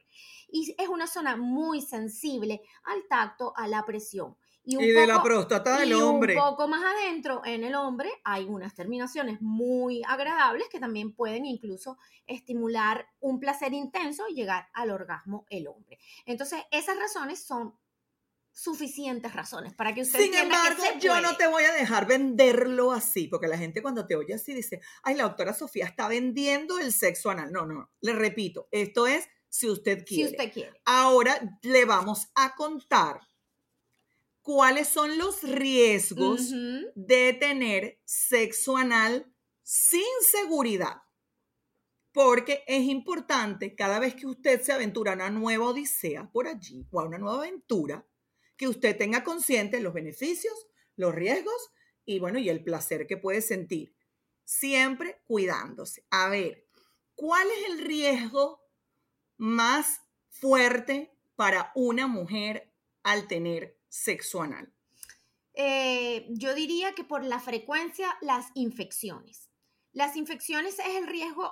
Y 0.47 0.73
es 0.77 0.87
una 0.87 1.05
zona 1.05 1.35
muy 1.35 1.81
sensible 1.81 2.61
al 2.83 3.05
tacto, 3.09 3.51
a 3.57 3.67
la 3.67 3.83
presión. 3.85 4.37
Y, 4.69 4.75
un 4.75 4.83
Y 4.83 4.89
de 4.89 5.07
la 5.07 5.23
próstata 5.23 5.79
del 5.79 5.89
y 5.89 5.93
hombre. 5.93 6.35
Un 6.35 6.41
poco 6.41 6.67
más 6.67 6.83
adentro, 6.83 7.41
en 7.43 7.63
el 7.63 7.73
hombre, 7.75 8.09
hay 8.23 8.45
unas 8.45 8.75
terminaciones 8.75 9.41
muy 9.41 10.03
agradables 10.07 10.67
que 10.69 10.79
también 10.79 11.13
pueden 11.13 11.45
incluso 11.45 11.97
estimular 12.27 13.07
un 13.19 13.39
placer 13.39 13.73
intenso 13.73 14.27
y 14.29 14.35
llegar 14.35 14.67
al 14.73 14.91
orgasmo 14.91 15.45
el 15.49 15.67
hombre. 15.67 15.97
Entonces, 16.25 16.61
esas 16.71 16.97
razones 16.97 17.43
son 17.43 17.73
suficientes 18.51 19.33
razones 19.33 19.73
para 19.73 19.93
que 19.93 20.01
usted 20.01 20.19
Sin 20.19 20.31
que 20.31 20.39
embargo, 20.39 20.83
yo 20.99 21.21
no 21.21 21.35
te 21.37 21.47
voy 21.47 21.63
a 21.63 21.73
dejar 21.73 22.05
venderlo 22.05 22.91
así, 22.91 23.27
porque 23.27 23.47
la 23.47 23.57
gente 23.57 23.81
cuando 23.81 24.05
te 24.05 24.15
oye 24.15 24.33
así 24.33 24.53
dice, 24.53 24.81
ay, 25.03 25.15
la 25.15 25.23
doctora 25.23 25.53
Sofía 25.53 25.85
está 25.85 26.07
vendiendo 26.07 26.77
el 26.79 26.91
sexo 26.91 27.29
anal. 27.29 27.51
No, 27.51 27.65
no, 27.65 27.89
le 28.01 28.13
repito, 28.13 28.67
esto 28.71 29.07
es 29.07 29.27
si 29.47 29.69
usted 29.69 29.99
si 29.99 30.15
quiere. 30.15 30.31
usted 30.31 30.53
quiere. 30.53 30.81
Ahora 30.85 31.39
le 31.61 31.85
vamos 31.85 32.27
a 32.35 32.53
contar 32.55 33.21
cuáles 34.49 34.87
son 34.87 35.19
los 35.19 35.43
riesgos 35.43 36.49
de 36.95 37.33
tener 37.39 38.01
sexo 38.03 38.77
anal 38.77 39.31
sin 39.61 40.01
seguridad. 40.31 41.03
Porque 42.11 42.63
es 42.65 42.81
importante 42.85 43.75
cada 43.75 43.99
vez 43.99 44.15
que 44.15 44.25
usted 44.25 44.59
se 44.63 44.71
aventura 44.71 45.11
a 45.11 45.15
una 45.15 45.29
nueva 45.29 45.67
odisea 45.67 46.31
por 46.31 46.47
allí 46.47 46.87
o 46.89 46.99
a 46.99 47.05
una 47.05 47.19
nueva 47.19 47.43
aventura, 47.43 48.07
que 48.57 48.67
usted 48.67 48.97
tenga 48.97 49.23
consciente 49.23 49.81
los 49.81 49.93
beneficios, 49.93 50.55
los 50.95 51.13
riesgos 51.13 51.69
y 52.03 52.17
bueno, 52.17 52.39
y 52.39 52.49
el 52.49 52.63
placer 52.63 53.05
que 53.05 53.17
puede 53.17 53.43
sentir. 53.43 53.95
Siempre 54.45 55.21
cuidándose. 55.27 56.07
A 56.09 56.27
ver, 56.27 56.65
¿cuál 57.13 57.47
es 57.51 57.69
el 57.69 57.85
riesgo 57.85 58.63
más 59.37 60.01
fuerte 60.29 61.15
para 61.35 61.71
una 61.75 62.07
mujer 62.07 62.73
al 63.03 63.27
tener 63.27 63.78
sexo 63.89 64.41
anal? 64.41 64.73
Eh, 65.53 66.27
yo 66.29 66.55
diría 66.55 66.93
que 66.93 67.03
por 67.03 67.23
la 67.23 67.39
frecuencia, 67.39 68.17
las 68.21 68.47
infecciones. 68.53 69.49
Las 69.91 70.15
infecciones 70.15 70.79
es 70.79 70.95
el 70.95 71.07
riesgo 71.07 71.51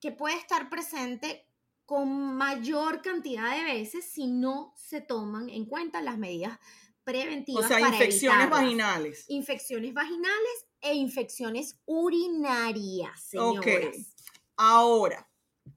que 0.00 0.12
puede 0.12 0.36
estar 0.36 0.68
presente 0.68 1.48
con 1.84 2.36
mayor 2.36 3.02
cantidad 3.02 3.56
de 3.56 3.64
veces 3.64 4.04
si 4.04 4.26
no 4.26 4.72
se 4.76 5.00
toman 5.00 5.48
en 5.48 5.66
cuenta 5.66 6.00
las 6.00 6.18
medidas 6.18 6.58
preventivas. 7.04 7.64
O 7.64 7.68
sea, 7.68 7.78
para 7.80 7.96
infecciones 7.96 8.40
evitarlas. 8.42 8.62
vaginales. 8.62 9.24
Infecciones 9.28 9.94
vaginales 9.94 10.66
e 10.80 10.94
infecciones 10.94 11.80
urinarias, 11.86 13.30
Ok. 13.36 13.64
señoras. 13.64 14.14
Ahora, 14.56 15.28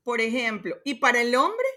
por 0.04 0.22
ejemplo, 0.22 0.76
y 0.84 0.96
para 0.96 1.22
el 1.22 1.34
hombre 1.36 1.68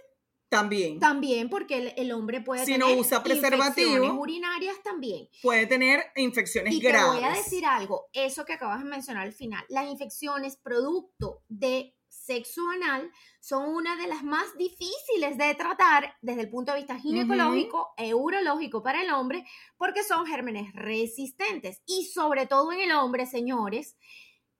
también 0.48 0.98
También 0.98 1.48
porque 1.50 1.76
el, 1.78 1.92
el 1.96 2.12
hombre 2.12 2.40
puede 2.40 2.64
Si 2.64 2.76
no 2.78 2.86
tener 2.86 3.00
usa 3.00 3.22
preservativo. 3.22 3.88
infecciones 3.90 4.18
urinarias 4.18 4.82
también. 4.82 5.28
puede 5.42 5.66
tener 5.66 6.04
infecciones 6.16 6.74
Y 6.74 6.80
te 6.80 6.88
graves. 6.88 7.14
voy 7.20 7.24
a 7.24 7.30
decir 7.34 7.64
algo, 7.66 8.06
eso 8.12 8.44
que 8.44 8.54
acabas 8.54 8.82
de 8.82 8.88
mencionar 8.88 9.24
al 9.24 9.32
final, 9.32 9.64
las 9.68 9.86
infecciones 9.88 10.56
producto 10.56 11.42
de 11.48 11.94
sexo 12.10 12.62
anal 12.70 13.10
son 13.40 13.68
una 13.68 13.96
de 13.96 14.06
las 14.06 14.22
más 14.24 14.56
difíciles 14.56 15.36
de 15.36 15.54
tratar 15.54 16.14
desde 16.22 16.40
el 16.42 16.50
punto 16.50 16.72
de 16.72 16.78
vista 16.78 16.98
ginecológico 16.98 17.88
e 17.98 18.14
urológico 18.14 18.82
para 18.82 19.02
el 19.02 19.10
hombre 19.10 19.44
porque 19.76 20.02
son 20.02 20.26
gérmenes 20.26 20.72
resistentes 20.74 21.82
y 21.86 22.04
sobre 22.06 22.46
todo 22.46 22.72
en 22.72 22.80
el 22.80 22.92
hombre, 22.92 23.26
señores, 23.26 23.96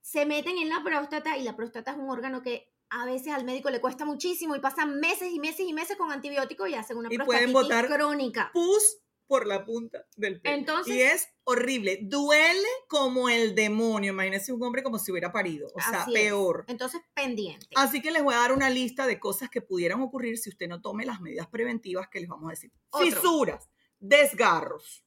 se 0.02 0.26
meten 0.26 0.58
en 0.58 0.68
la 0.68 0.82
próstata 0.82 1.36
y 1.38 1.42
la 1.42 1.56
próstata 1.56 1.92
es 1.92 1.96
un 1.98 2.10
órgano 2.10 2.42
que 2.42 2.70
a 2.90 3.06
veces 3.06 3.32
al 3.32 3.44
médico 3.44 3.70
le 3.70 3.80
cuesta 3.80 4.04
muchísimo 4.04 4.56
y 4.56 4.60
pasan 4.60 4.98
meses 5.00 5.30
y 5.32 5.38
meses 5.38 5.66
y 5.66 5.72
meses 5.72 5.96
con 5.96 6.10
antibióticos 6.10 6.68
y 6.68 6.74
hacen 6.74 6.96
una 6.96 7.08
Y 7.12 7.18
pueden 7.18 7.52
botar 7.52 7.86
crónica. 7.88 8.50
Pus 8.52 8.98
por 9.26 9.46
la 9.46 9.64
punta 9.64 10.06
del 10.16 10.40
pelo. 10.40 10.56
Entonces- 10.56 10.94
y 10.94 11.02
es 11.02 11.28
horrible. 11.44 11.98
Duele 12.02 12.66
como 12.88 13.28
el 13.28 13.54
demonio. 13.54 14.12
Imagínense 14.12 14.52
un 14.52 14.62
hombre 14.62 14.82
como 14.82 14.98
si 14.98 15.12
hubiera 15.12 15.30
parido. 15.30 15.68
O 15.74 15.80
sea, 15.80 16.04
es. 16.08 16.12
peor. 16.14 16.64
Entonces, 16.66 17.02
pendiente. 17.14 17.66
Así 17.76 18.00
que 18.00 18.10
les 18.10 18.22
voy 18.22 18.34
a 18.34 18.38
dar 18.38 18.52
una 18.52 18.70
lista 18.70 19.06
de 19.06 19.20
cosas 19.20 19.50
que 19.50 19.60
pudieran 19.60 20.00
ocurrir 20.00 20.38
si 20.38 20.48
usted 20.48 20.66
no 20.66 20.80
tome 20.80 21.04
las 21.04 21.20
medidas 21.20 21.46
preventivas 21.46 22.08
que 22.10 22.20
les 22.20 22.28
vamos 22.28 22.48
a 22.48 22.50
decir. 22.52 22.72
Otro. 22.90 23.06
Fisuras, 23.06 23.68
desgarros, 24.00 25.04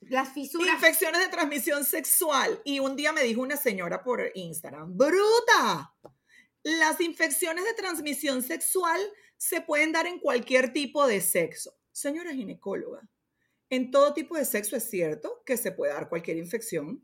Las 0.00 0.32
fisuras 0.32 0.74
infecciones 0.74 1.20
de 1.20 1.28
transmisión 1.28 1.84
sexual. 1.84 2.60
Y 2.64 2.78
un 2.78 2.94
día 2.94 3.12
me 3.12 3.24
dijo 3.24 3.40
una 3.40 3.56
señora 3.56 4.04
por 4.04 4.30
Instagram, 4.34 4.96
bruta, 4.96 5.92
las 6.62 7.00
infecciones 7.00 7.64
de 7.64 7.74
transmisión 7.74 8.42
sexual 8.42 9.00
se 9.36 9.60
pueden 9.60 9.92
dar 9.92 10.06
en 10.06 10.18
cualquier 10.18 10.72
tipo 10.72 11.06
de 11.06 11.20
sexo. 11.20 11.72
Señora 11.92 12.32
ginecóloga, 12.34 13.08
en 13.70 13.90
todo 13.90 14.14
tipo 14.14 14.36
de 14.36 14.44
sexo 14.44 14.76
es 14.76 14.88
cierto 14.88 15.42
que 15.44 15.56
se 15.56 15.72
puede 15.72 15.92
dar 15.92 16.08
cualquier 16.08 16.36
infección. 16.36 17.02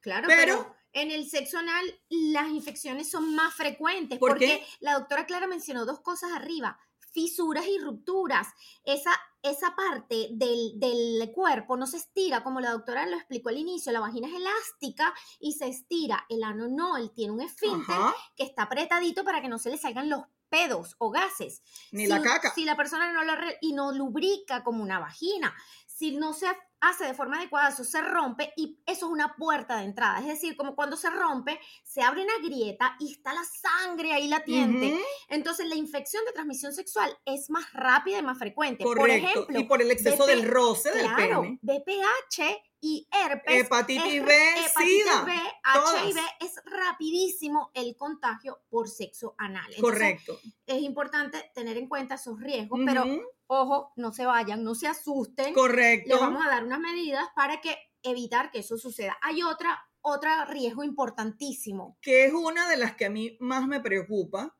Claro, 0.00 0.26
Pero- 0.28 0.40
pero, 0.42 0.76
en 0.92 1.10
el 1.10 1.28
sexo 1.28 1.58
anal 1.58 1.84
las 2.08 2.48
infecciones 2.50 3.10
son 3.10 3.34
más 3.34 3.54
frecuentes 3.54 4.18
¿Por 4.18 4.30
porque 4.32 4.46
qué? 4.46 4.66
la 4.80 4.94
doctora 4.94 5.26
Clara 5.26 5.46
mencionó 5.48 5.84
dos 5.84 6.00
cosas 6.00 6.30
arriba, 6.32 6.78
fisuras 7.12 7.66
y 7.66 7.78
rupturas. 7.78 8.46
Esa, 8.84 9.10
esa 9.44 9.76
parte 9.76 10.28
del, 10.32 10.80
del 10.80 11.30
cuerpo 11.32 11.76
no 11.76 11.86
se 11.86 11.98
estira, 11.98 12.42
como 12.42 12.60
la 12.60 12.72
doctora 12.72 13.06
lo 13.06 13.16
explicó 13.16 13.50
al 13.50 13.58
inicio, 13.58 13.92
la 13.92 14.00
vagina 14.00 14.26
es 14.26 14.34
elástica 14.34 15.14
y 15.38 15.52
se 15.52 15.68
estira. 15.68 16.24
El 16.30 16.42
ano 16.42 16.66
no, 16.66 16.96
él 16.96 17.12
tiene 17.14 17.34
un 17.34 17.42
esfínter 17.42 17.94
Ajá, 17.94 18.14
que 18.34 18.44
está 18.44 18.62
apretadito 18.62 19.22
para 19.22 19.42
que 19.42 19.48
no 19.48 19.58
se 19.58 19.70
le 19.70 19.76
salgan 19.76 20.08
los 20.08 20.22
pedos 20.48 20.96
o 20.98 21.10
gases. 21.10 21.62
ni 21.92 22.04
si, 22.04 22.08
la 22.08 22.22
caca. 22.22 22.52
Si 22.54 22.64
la 22.64 22.76
persona 22.76 23.12
no 23.12 23.22
lo 23.22 23.34
y 23.60 23.74
no 23.74 23.92
lubrica 23.92 24.64
como 24.64 24.82
una 24.82 24.98
vagina, 24.98 25.54
si 25.86 26.16
no 26.16 26.32
se 26.32 26.48
hace 26.88 27.04
de 27.04 27.14
forma 27.14 27.38
adecuada, 27.38 27.68
eso 27.70 27.84
se 27.84 28.00
rompe 28.02 28.52
y 28.56 28.78
eso 28.86 29.06
es 29.06 29.12
una 29.12 29.34
puerta 29.36 29.78
de 29.78 29.84
entrada. 29.84 30.18
Es 30.20 30.26
decir, 30.26 30.56
como 30.56 30.74
cuando 30.74 30.96
se 30.96 31.10
rompe, 31.10 31.58
se 31.82 32.02
abre 32.02 32.22
una 32.22 32.46
grieta 32.46 32.96
y 33.00 33.12
está 33.12 33.32
la 33.34 33.42
sangre 33.44 34.12
ahí 34.12 34.28
latiente. 34.28 34.92
Ujú, 34.94 35.02
Entonces, 35.28 35.66
la 35.68 35.74
infección 35.76 36.24
de 36.24 36.32
transmisión 36.32 36.72
sexual 36.72 37.16
es 37.24 37.50
más 37.50 37.72
rápida 37.72 38.18
y 38.18 38.22
más 38.22 38.38
frecuente. 38.38 38.84
Por 38.84 39.08
ejemplo, 39.10 39.58
y 39.58 39.64
por 39.64 39.82
el 39.82 39.90
exceso 39.90 40.24
BP 40.24 40.30
del 40.30 40.48
roce 40.48 40.90
del 40.92 41.06
claro, 41.06 41.42
pene. 41.42 41.58
BPH 41.62 42.62
y 42.80 43.08
herpes. 43.10 43.64
Hepatitis 43.64 44.14
es- 44.14 44.24
B, 44.26 44.34
hepatitis 44.34 44.72
SIDA. 45.04 45.24
B, 45.24 45.32
todas. 45.72 46.04
HIV 46.04 46.18
es 46.40 46.52
rapidísimo 46.66 47.70
el 47.74 47.96
contagio 47.96 48.60
por 48.68 48.88
sexo 48.88 49.34
anal. 49.38 49.64
Entonces, 49.74 49.80
Correcto. 49.80 50.38
es 50.66 50.82
importante 50.82 51.50
tener 51.54 51.76
en 51.78 51.88
cuenta 51.88 52.16
esos 52.16 52.38
riesgos, 52.40 52.78
pero 52.84 53.04
ojo, 53.46 53.92
no 53.96 54.12
se 54.12 54.26
vayan, 54.26 54.64
no 54.64 54.74
se 54.74 54.86
asusten. 54.86 55.54
Correcto. 55.54 56.14
Les 56.14 56.20
vamos 56.20 56.44
a 56.44 56.48
dar 56.48 56.64
unas 56.64 56.80
medidas 56.80 57.26
para 57.34 57.60
que 57.60 57.76
evitar 58.02 58.50
que 58.50 58.60
eso 58.60 58.76
suceda. 58.76 59.16
Hay 59.22 59.42
otra, 59.42 59.78
otro 60.00 60.30
riesgo 60.46 60.84
importantísimo. 60.84 61.98
Que 62.00 62.26
es 62.26 62.32
una 62.32 62.68
de 62.68 62.76
las 62.76 62.96
que 62.96 63.06
a 63.06 63.10
mí 63.10 63.36
más 63.40 63.66
me 63.66 63.80
preocupa, 63.80 64.56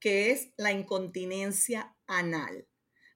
que 0.00 0.30
es 0.30 0.52
la 0.56 0.72
incontinencia 0.72 1.96
anal. 2.06 2.68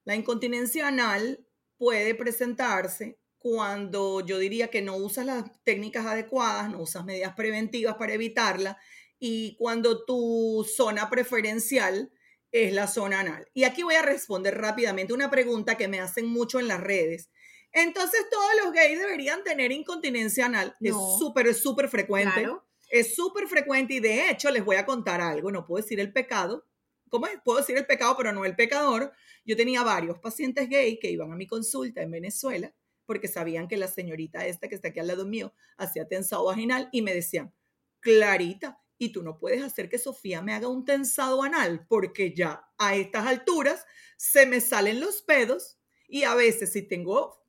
La 0.03 0.15
incontinencia 0.15 0.87
anal 0.87 1.45
puede 1.77 2.15
presentarse 2.15 3.19
cuando 3.37 4.25
yo 4.25 4.39
diría 4.39 4.69
que 4.69 4.81
no 4.81 4.95
usas 4.95 5.25
las 5.25 5.43
técnicas 5.63 6.05
adecuadas, 6.05 6.71
no 6.71 6.81
usas 6.81 7.05
medidas 7.05 7.35
preventivas 7.35 7.95
para 7.95 8.13
evitarla 8.13 8.77
y 9.19 9.55
cuando 9.57 10.05
tu 10.05 10.65
zona 10.75 11.09
preferencial 11.09 12.11
es 12.51 12.73
la 12.73 12.87
zona 12.87 13.19
anal. 13.19 13.47
Y 13.53 13.63
aquí 13.63 13.83
voy 13.83 13.95
a 13.95 14.01
responder 14.01 14.57
rápidamente 14.57 15.13
una 15.13 15.29
pregunta 15.29 15.75
que 15.75 15.87
me 15.87 15.99
hacen 15.99 16.27
mucho 16.27 16.59
en 16.59 16.67
las 16.67 16.81
redes. 16.81 17.29
Entonces, 17.71 18.25
todos 18.31 18.51
los 18.63 18.73
gays 18.73 18.99
deberían 18.99 19.43
tener 19.43 19.71
incontinencia 19.71 20.45
anal. 20.45 20.75
Es 20.79 20.95
súper, 21.19 21.53
súper 21.53 21.89
frecuente. 21.89 22.47
Es 22.89 23.15
súper 23.15 23.47
frecuente 23.47 23.95
y 23.95 23.99
de 23.99 24.29
hecho 24.29 24.49
les 24.49 24.63
voy 24.63 24.77
a 24.77 24.85
contar 24.85 25.19
algo. 25.19 25.51
No 25.51 25.65
puedo 25.65 25.83
decir 25.83 25.99
el 25.99 26.13
pecado. 26.13 26.65
¿Cómo 27.09 27.27
es? 27.27 27.39
Puedo 27.43 27.59
decir 27.59 27.77
el 27.77 27.85
pecado, 27.85 28.15
pero 28.17 28.31
no 28.31 28.45
el 28.45 28.55
pecador. 28.55 29.11
Yo 29.45 29.55
tenía 29.55 29.83
varios 29.83 30.19
pacientes 30.19 30.69
gay 30.69 30.97
que 30.99 31.11
iban 31.11 31.31
a 31.31 31.35
mi 31.35 31.47
consulta 31.47 32.01
en 32.01 32.11
Venezuela 32.11 32.73
porque 33.05 33.27
sabían 33.27 33.67
que 33.67 33.77
la 33.77 33.87
señorita 33.87 34.45
esta 34.45 34.67
que 34.67 34.75
está 34.75 34.89
aquí 34.89 34.99
al 34.99 35.07
lado 35.07 35.25
mío 35.25 35.53
hacía 35.77 36.07
tensado 36.07 36.45
vaginal 36.45 36.89
y 36.91 37.01
me 37.01 37.13
decían, 37.13 37.53
Clarita, 38.01 38.79
y 38.97 39.09
tú 39.11 39.23
no 39.23 39.37
puedes 39.37 39.63
hacer 39.63 39.89
que 39.89 39.99
Sofía 39.99 40.41
me 40.41 40.53
haga 40.53 40.67
un 40.67 40.85
tensado 40.85 41.43
anal 41.43 41.85
porque 41.87 42.33
ya 42.33 42.69
a 42.77 42.95
estas 42.95 43.27
alturas 43.27 43.85
se 44.17 44.45
me 44.45 44.61
salen 44.61 44.99
los 44.99 45.21
pedos 45.21 45.77
y 46.07 46.23
a 46.23 46.35
veces 46.35 46.71
si 46.71 46.81
tengo 46.81 47.43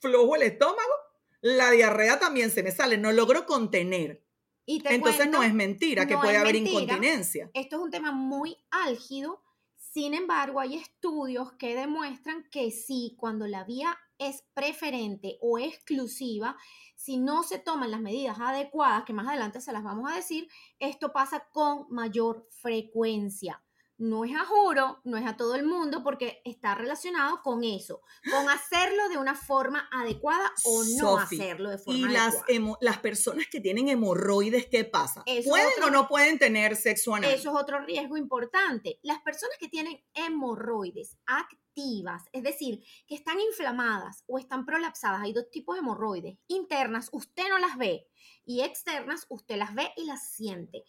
flojo 0.00 0.36
el 0.36 0.42
estómago, 0.42 0.92
la 1.40 1.70
diarrea 1.70 2.18
también 2.18 2.50
se 2.50 2.62
me 2.62 2.70
sale, 2.70 2.98
no 2.98 3.12
logro 3.12 3.46
contener. 3.46 4.24
Y 4.66 4.82
Entonces 4.86 5.28
no 5.28 5.42
es 5.42 5.54
mentira 5.54 6.06
que 6.06 6.16
puede 6.16 6.36
haber 6.36 6.56
incontinencia. 6.56 7.50
Esto 7.54 7.76
es 7.76 7.82
un 7.82 7.90
tema 7.90 8.12
muy 8.12 8.56
álgido, 8.70 9.42
sin 9.76 10.12
embargo 10.12 10.60
hay 10.60 10.76
estudios 10.76 11.52
que 11.54 11.74
demuestran 11.74 12.46
que 12.50 12.70
sí, 12.70 13.14
cuando 13.18 13.46
la 13.46 13.64
vía 13.64 13.98
es 14.18 14.44
preferente 14.52 15.38
o 15.40 15.58
exclusiva, 15.58 16.56
si 16.98 17.16
no 17.16 17.44
se 17.44 17.60
toman 17.60 17.92
las 17.92 18.00
medidas 18.00 18.40
adecuadas, 18.40 19.04
que 19.04 19.12
más 19.12 19.28
adelante 19.28 19.60
se 19.60 19.72
las 19.72 19.84
vamos 19.84 20.10
a 20.10 20.16
decir, 20.16 20.48
esto 20.80 21.12
pasa 21.12 21.46
con 21.52 21.86
mayor 21.90 22.48
frecuencia. 22.50 23.62
No 23.98 24.24
es 24.24 24.34
a 24.34 24.44
juro, 24.44 25.00
no 25.04 25.16
es 25.16 25.26
a 25.26 25.36
todo 25.36 25.54
el 25.54 25.66
mundo, 25.66 26.02
porque 26.02 26.40
está 26.44 26.74
relacionado 26.74 27.42
con 27.42 27.64
eso, 27.64 28.00
con 28.30 28.48
hacerlo 28.48 29.08
de 29.08 29.18
una 29.18 29.34
forma 29.34 29.88
adecuada 29.92 30.50
o 30.64 30.84
no 31.00 31.18
hacerlo 31.18 31.70
de 31.70 31.78
forma 31.78 31.98
y 31.98 32.04
adecuada. 32.16 32.44
Y 32.48 32.58
las, 32.58 32.76
las 32.80 32.98
personas 32.98 33.46
que 33.50 33.60
tienen 33.60 33.88
hemorroides, 33.88 34.66
¿qué 34.66 34.84
pasa? 34.84 35.24
¿Pueden 35.24 35.82
o 35.84 35.90
no 35.90 36.08
pueden 36.08 36.38
tener 36.38 36.76
sexo 36.76 37.14
anal? 37.14 37.30
Eso 37.30 37.50
es 37.50 37.56
otro 37.62 37.84
riesgo 37.84 38.16
importante. 38.16 38.98
Las 39.02 39.20
personas 39.20 39.56
que 39.58 39.68
tienen 39.68 40.02
hemorroides 40.14 41.18
es 42.32 42.42
decir, 42.42 42.82
que 43.06 43.14
están 43.14 43.38
inflamadas 43.40 44.24
o 44.26 44.38
están 44.38 44.66
prolapsadas. 44.66 45.22
Hay 45.22 45.32
dos 45.32 45.48
tipos 45.50 45.76
de 45.76 45.80
hemorroides. 45.80 46.36
Internas, 46.48 47.08
usted 47.12 47.48
no 47.48 47.58
las 47.58 47.78
ve, 47.78 48.08
y 48.44 48.62
externas, 48.62 49.26
usted 49.28 49.56
las 49.56 49.74
ve 49.74 49.92
y 49.96 50.04
las 50.04 50.30
siente. 50.32 50.84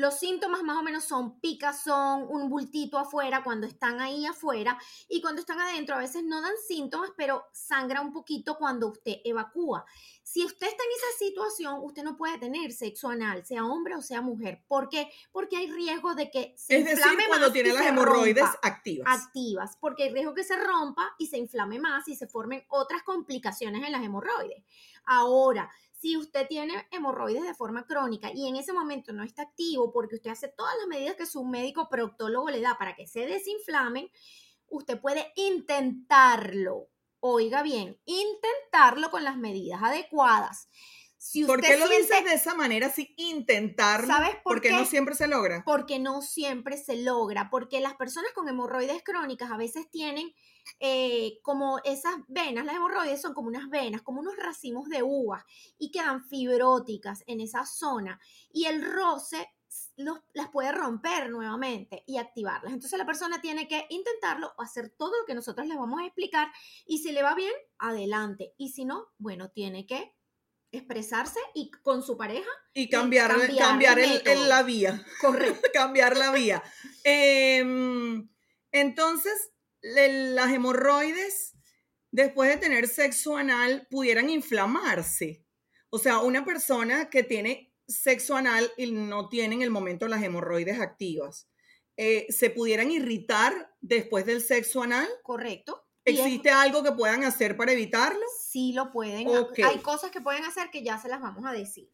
Los 0.00 0.18
síntomas 0.18 0.62
más 0.62 0.78
o 0.78 0.82
menos 0.82 1.04
son 1.04 1.38
picazón, 1.40 2.24
un 2.30 2.48
bultito 2.48 2.98
afuera 2.98 3.44
cuando 3.44 3.66
están 3.66 4.00
ahí 4.00 4.24
afuera 4.24 4.78
y 5.10 5.20
cuando 5.20 5.42
están 5.42 5.60
adentro 5.60 5.94
a 5.94 5.98
veces 5.98 6.24
no 6.24 6.40
dan 6.40 6.54
síntomas, 6.66 7.10
pero 7.18 7.44
sangra 7.52 8.00
un 8.00 8.10
poquito 8.10 8.56
cuando 8.56 8.88
usted 8.88 9.16
evacúa. 9.22 9.84
Si 10.22 10.42
usted 10.42 10.68
está 10.68 10.82
en 10.82 10.90
esa 10.90 11.18
situación, 11.18 11.80
usted 11.82 12.02
no 12.02 12.16
puede 12.16 12.38
tener 12.38 12.72
sexo 12.72 13.10
anal, 13.10 13.44
sea 13.44 13.62
hombre 13.66 13.94
o 13.94 14.00
sea 14.00 14.22
mujer. 14.22 14.64
¿Por 14.66 14.88
qué? 14.88 15.10
Porque 15.32 15.58
hay 15.58 15.70
riesgo 15.70 16.14
de 16.14 16.30
que 16.30 16.54
se 16.56 16.78
es 16.78 16.84
decir, 16.86 17.18
cuando 17.28 17.52
tiene 17.52 17.74
las 17.74 17.84
hemorroides 17.84 18.48
activas. 18.62 19.06
Activas, 19.06 19.76
porque 19.76 20.04
hay 20.04 20.14
riesgo 20.14 20.32
que 20.32 20.44
se 20.44 20.56
rompa 20.56 21.14
y 21.18 21.26
se 21.26 21.36
inflame 21.36 21.78
más 21.78 22.08
y 22.08 22.16
se 22.16 22.26
formen 22.26 22.64
otras 22.68 23.02
complicaciones 23.02 23.84
en 23.84 23.92
las 23.92 24.02
hemorroides. 24.02 24.64
Ahora, 25.04 25.70
si 26.00 26.16
usted 26.16 26.46
tiene 26.48 26.86
hemorroides 26.90 27.42
de 27.42 27.54
forma 27.54 27.84
crónica 27.84 28.30
y 28.34 28.48
en 28.48 28.56
ese 28.56 28.72
momento 28.72 29.12
no 29.12 29.22
está 29.22 29.42
activo 29.42 29.92
porque 29.92 30.14
usted 30.14 30.30
hace 30.30 30.48
todas 30.48 30.74
las 30.78 30.88
medidas 30.88 31.14
que 31.14 31.26
su 31.26 31.44
médico 31.44 31.90
proctólogo 31.90 32.48
le 32.48 32.62
da 32.62 32.78
para 32.78 32.96
que 32.96 33.06
se 33.06 33.26
desinflamen, 33.26 34.08
usted 34.68 34.98
puede 34.98 35.30
intentarlo. 35.36 36.88
Oiga 37.20 37.62
bien, 37.62 38.00
intentarlo 38.06 39.10
con 39.10 39.24
las 39.24 39.36
medidas 39.36 39.82
adecuadas. 39.82 40.70
Si 41.22 41.44
¿Por 41.44 41.60
qué 41.60 41.76
lo 41.76 41.86
dices 41.86 42.24
de 42.24 42.32
esa 42.32 42.54
manera, 42.54 42.88
si 42.88 43.12
intentarlo? 43.18 44.06
¿Sabes 44.06 44.36
por 44.36 44.54
porque 44.54 44.70
no 44.70 44.86
siempre 44.86 45.14
se 45.14 45.26
logra. 45.28 45.62
Porque 45.66 45.98
no 45.98 46.22
siempre 46.22 46.78
se 46.78 46.96
logra, 46.96 47.50
porque 47.50 47.82
las 47.82 47.94
personas 47.94 48.32
con 48.32 48.48
hemorroides 48.48 49.02
crónicas 49.02 49.50
a 49.50 49.58
veces 49.58 49.90
tienen 49.90 50.32
eh, 50.78 51.38
como 51.42 51.78
esas 51.84 52.14
venas, 52.26 52.64
las 52.64 52.74
hemorroides 52.74 53.20
son 53.20 53.34
como 53.34 53.48
unas 53.48 53.68
venas, 53.68 54.00
como 54.00 54.20
unos 54.20 54.34
racimos 54.38 54.88
de 54.88 55.02
uvas 55.02 55.44
y 55.78 55.90
quedan 55.90 56.24
fibróticas 56.24 57.22
en 57.26 57.42
esa 57.42 57.66
zona 57.66 58.18
y 58.50 58.64
el 58.64 58.82
roce 58.82 59.46
las 59.96 60.48
puede 60.48 60.72
romper 60.72 61.28
nuevamente 61.28 62.02
y 62.06 62.16
activarlas. 62.16 62.72
Entonces 62.72 62.98
la 62.98 63.04
persona 63.04 63.42
tiene 63.42 63.68
que 63.68 63.84
intentarlo 63.90 64.54
o 64.56 64.62
hacer 64.62 64.88
todo 64.88 65.12
lo 65.20 65.26
que 65.26 65.34
nosotros 65.34 65.66
les 65.66 65.76
vamos 65.76 66.00
a 66.00 66.06
explicar 66.06 66.48
y 66.86 66.98
si 66.98 67.12
le 67.12 67.22
va 67.22 67.34
bien, 67.34 67.52
adelante. 67.78 68.54
Y 68.56 68.70
si 68.70 68.86
no, 68.86 69.08
bueno, 69.18 69.50
tiene 69.50 69.86
que 69.86 70.14
expresarse 70.72 71.40
y 71.54 71.70
con 71.82 72.02
su 72.02 72.16
pareja 72.16 72.48
y 72.74 72.88
cambiar, 72.88 73.30
cambiar, 73.56 73.98
la 73.98 74.62
vía. 74.62 75.04
Correcto. 75.20 75.68
cambiar 75.72 76.16
la 76.16 76.32
vía. 76.32 76.62
Em, 77.04 78.28
entonces, 78.72 79.50
las 79.82 80.52
hemorroides, 80.52 81.56
después 82.10 82.50
de 82.50 82.56
tener 82.56 82.88
sexo 82.88 83.36
anal, 83.36 83.86
pudieran 83.90 84.30
inflamarse. 84.30 85.44
O 85.90 85.98
sea, 85.98 86.18
una 86.18 86.44
persona 86.44 87.10
que 87.10 87.24
tiene 87.24 87.74
sexo 87.88 88.36
anal 88.36 88.70
y 88.76 88.92
no 88.92 89.28
tiene 89.28 89.56
en 89.56 89.62
el 89.62 89.70
momento 89.70 90.06
las 90.06 90.22
hemorroides 90.22 90.80
activas, 90.80 91.48
eh, 91.96 92.26
¿se 92.30 92.50
pudieran 92.50 92.90
irritar 92.90 93.74
después 93.80 94.24
del 94.24 94.40
sexo 94.40 94.82
anal? 94.82 95.08
Correcto. 95.22 95.84
¿Existe 96.10 96.50
algo 96.50 96.82
que 96.82 96.92
puedan 96.92 97.24
hacer 97.24 97.56
para 97.56 97.72
evitarlo? 97.72 98.20
Sí, 98.48 98.72
lo 98.72 98.90
pueden. 98.90 99.28
Hay 99.64 99.78
cosas 99.78 100.10
que 100.10 100.20
pueden 100.20 100.44
hacer 100.44 100.70
que 100.70 100.82
ya 100.82 100.98
se 100.98 101.08
las 101.08 101.20
vamos 101.20 101.44
a 101.46 101.52
decir. 101.52 101.88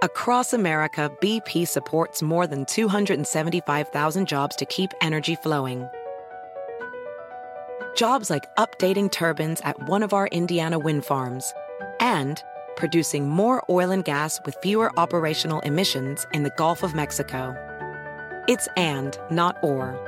Across 0.00 0.52
America, 0.52 1.10
BP 1.20 1.66
supports 1.66 2.22
more 2.22 2.46
than 2.46 2.64
275,000 2.66 4.28
jobs 4.28 4.54
to 4.54 4.64
keep 4.66 4.92
energy 5.00 5.34
flowing. 5.34 5.88
Jobs 7.96 8.30
like 8.30 8.44
updating 8.56 9.10
turbines 9.10 9.60
at 9.62 9.88
one 9.88 10.04
of 10.04 10.12
our 10.12 10.28
Indiana 10.28 10.78
wind 10.78 11.04
farms 11.04 11.52
and 11.98 12.40
producing 12.76 13.28
more 13.28 13.60
oil 13.68 13.90
and 13.90 14.04
gas 14.04 14.40
with 14.44 14.56
fewer 14.62 14.96
operational 14.96 15.58
emissions 15.60 16.24
in 16.32 16.44
the 16.44 16.52
Gulf 16.56 16.84
of 16.84 16.94
Mexico. 16.94 17.56
It's 18.46 18.68
and, 18.76 19.18
not 19.32 19.56
or. 19.64 20.07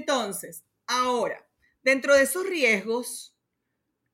Entonces, 0.00 0.64
ahora, 0.86 1.46
dentro 1.82 2.14
de 2.14 2.22
esos 2.22 2.46
riesgos, 2.46 3.36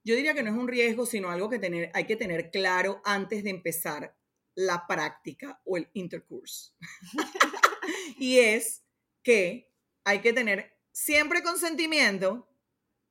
yo 0.02 0.16
diría 0.16 0.34
que 0.34 0.42
no 0.42 0.50
es 0.50 0.56
un 0.56 0.66
riesgo, 0.66 1.06
sino 1.06 1.30
algo 1.30 1.48
que 1.48 1.60
tener, 1.60 1.92
hay 1.94 2.06
que 2.06 2.16
tener 2.16 2.50
claro 2.50 3.00
antes 3.04 3.44
de 3.44 3.50
empezar 3.50 4.16
la 4.56 4.86
práctica 4.88 5.60
o 5.64 5.76
el 5.76 5.88
intercurso. 5.92 6.74
y 8.18 8.38
es 8.38 8.84
que 9.22 9.72
hay 10.04 10.20
que 10.20 10.32
tener 10.32 10.76
siempre 10.90 11.44
consentimiento, 11.44 12.48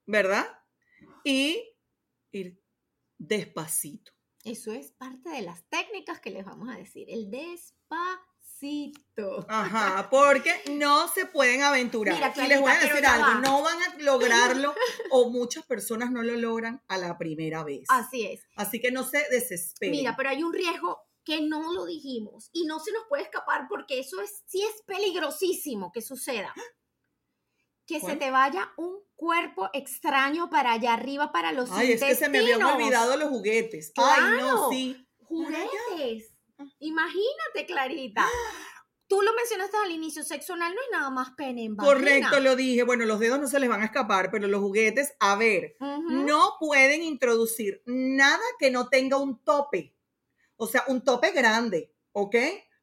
¿verdad? 0.06 0.46
Y 1.24 1.78
ir 2.32 2.62
despacito. 3.18 4.12
Eso 4.44 4.74
es 4.74 4.92
parte 4.92 5.30
de 5.30 5.44
las 5.44 5.64
técnicas 5.70 6.20
que 6.20 6.30
les 6.30 6.44
vamos 6.44 6.68
a 6.70 6.78
decir. 6.78 7.10
El 7.10 7.32
despacito. 7.32 8.35
Ajá, 9.48 10.08
porque 10.10 10.54
no 10.72 11.08
se 11.08 11.26
pueden 11.26 11.62
aventurar. 11.62 12.16
Mira, 12.16 12.34
y 12.36 12.48
les 12.48 12.60
voy 12.60 12.72
a 12.72 12.80
Clarita, 12.80 12.94
decir 12.96 13.06
algo, 13.08 13.28
va. 13.28 13.40
no 13.42 13.62
van 13.62 13.82
a 13.82 13.96
lograrlo 14.00 14.74
o 15.12 15.30
muchas 15.30 15.66
personas 15.66 16.12
no 16.12 16.24
lo 16.24 16.36
logran 16.36 16.82
a 16.88 16.98
la 16.98 17.18
primera 17.18 17.64
vez. 17.64 17.86
Así 17.90 18.26
es. 18.26 18.42
Así 18.56 18.80
que 18.80 18.92
no 18.92 19.04
se 19.04 19.26
desesperen. 19.30 19.92
Mira, 19.92 20.16
pero 20.16 20.30
hay 20.30 20.44
un 20.44 20.54
riesgo 20.54 21.00
que 21.24 21.42
no 21.42 21.74
lo 21.74 21.86
dijimos 21.86 22.50
y 22.54 22.66
no 22.66 22.80
se 22.80 22.92
nos 22.92 23.04
puede 23.10 23.24
escapar 23.24 23.68
porque 23.68 24.00
eso 24.00 24.22
es 24.22 24.44
sí 24.46 24.62
es 24.62 24.84
peligrosísimo 24.86 25.92
que 25.92 26.02
suceda. 26.02 26.54
Que 27.88 28.02
se 28.02 28.16
te 28.16 28.32
vaya 28.32 28.72
un 28.78 28.98
cuerpo 29.16 29.70
extraño 29.72 30.50
para 30.50 30.72
allá 30.72 30.96
arriba 30.96 31.32
para 31.32 31.52
los 31.52 31.72
Ay, 31.72 31.92
es 31.92 32.02
que 32.04 32.16
se 32.16 32.30
me 32.30 32.40
habían 32.40 32.60
intestinos. 32.60 32.82
olvidado 32.82 33.16
los 33.16 33.30
juguetes. 33.30 33.94
Ay, 33.96 34.40
no, 34.40 34.72
sí. 34.72 35.08
Juguetes. 35.20 36.35
Imagínate, 36.80 37.66
Clarita. 37.66 38.26
Tú 39.08 39.22
lo 39.22 39.34
mencionaste 39.36 39.78
al 39.78 39.92
inicio, 39.92 40.24
sexo 40.24 40.54
anal 40.54 40.74
no 40.74 40.82
es 40.82 40.88
nada 40.92 41.12
más 41.12 41.30
pene 41.38 41.64
en 41.64 41.76
vagina. 41.76 41.96
Correcto, 41.96 42.40
lo 42.40 42.56
dije. 42.56 42.82
Bueno, 42.82 43.06
los 43.06 43.20
dedos 43.20 43.40
no 43.40 43.48
se 43.48 43.60
les 43.60 43.70
van 43.70 43.82
a 43.82 43.86
escapar, 43.86 44.32
pero 44.32 44.48
los 44.48 44.60
juguetes, 44.62 45.14
a 45.20 45.36
ver, 45.36 45.76
no 45.80 46.56
pueden 46.60 47.04
introducir 47.04 47.84
nada 47.86 48.42
que 48.58 48.72
no 48.72 48.90
tenga 48.90 49.18
un 49.18 49.44
tope. 49.44 49.96
O 50.56 50.66
sea, 50.66 50.86
un 50.88 51.04
tope 51.04 51.32
grande, 51.34 51.94
¿ok? 52.14 52.36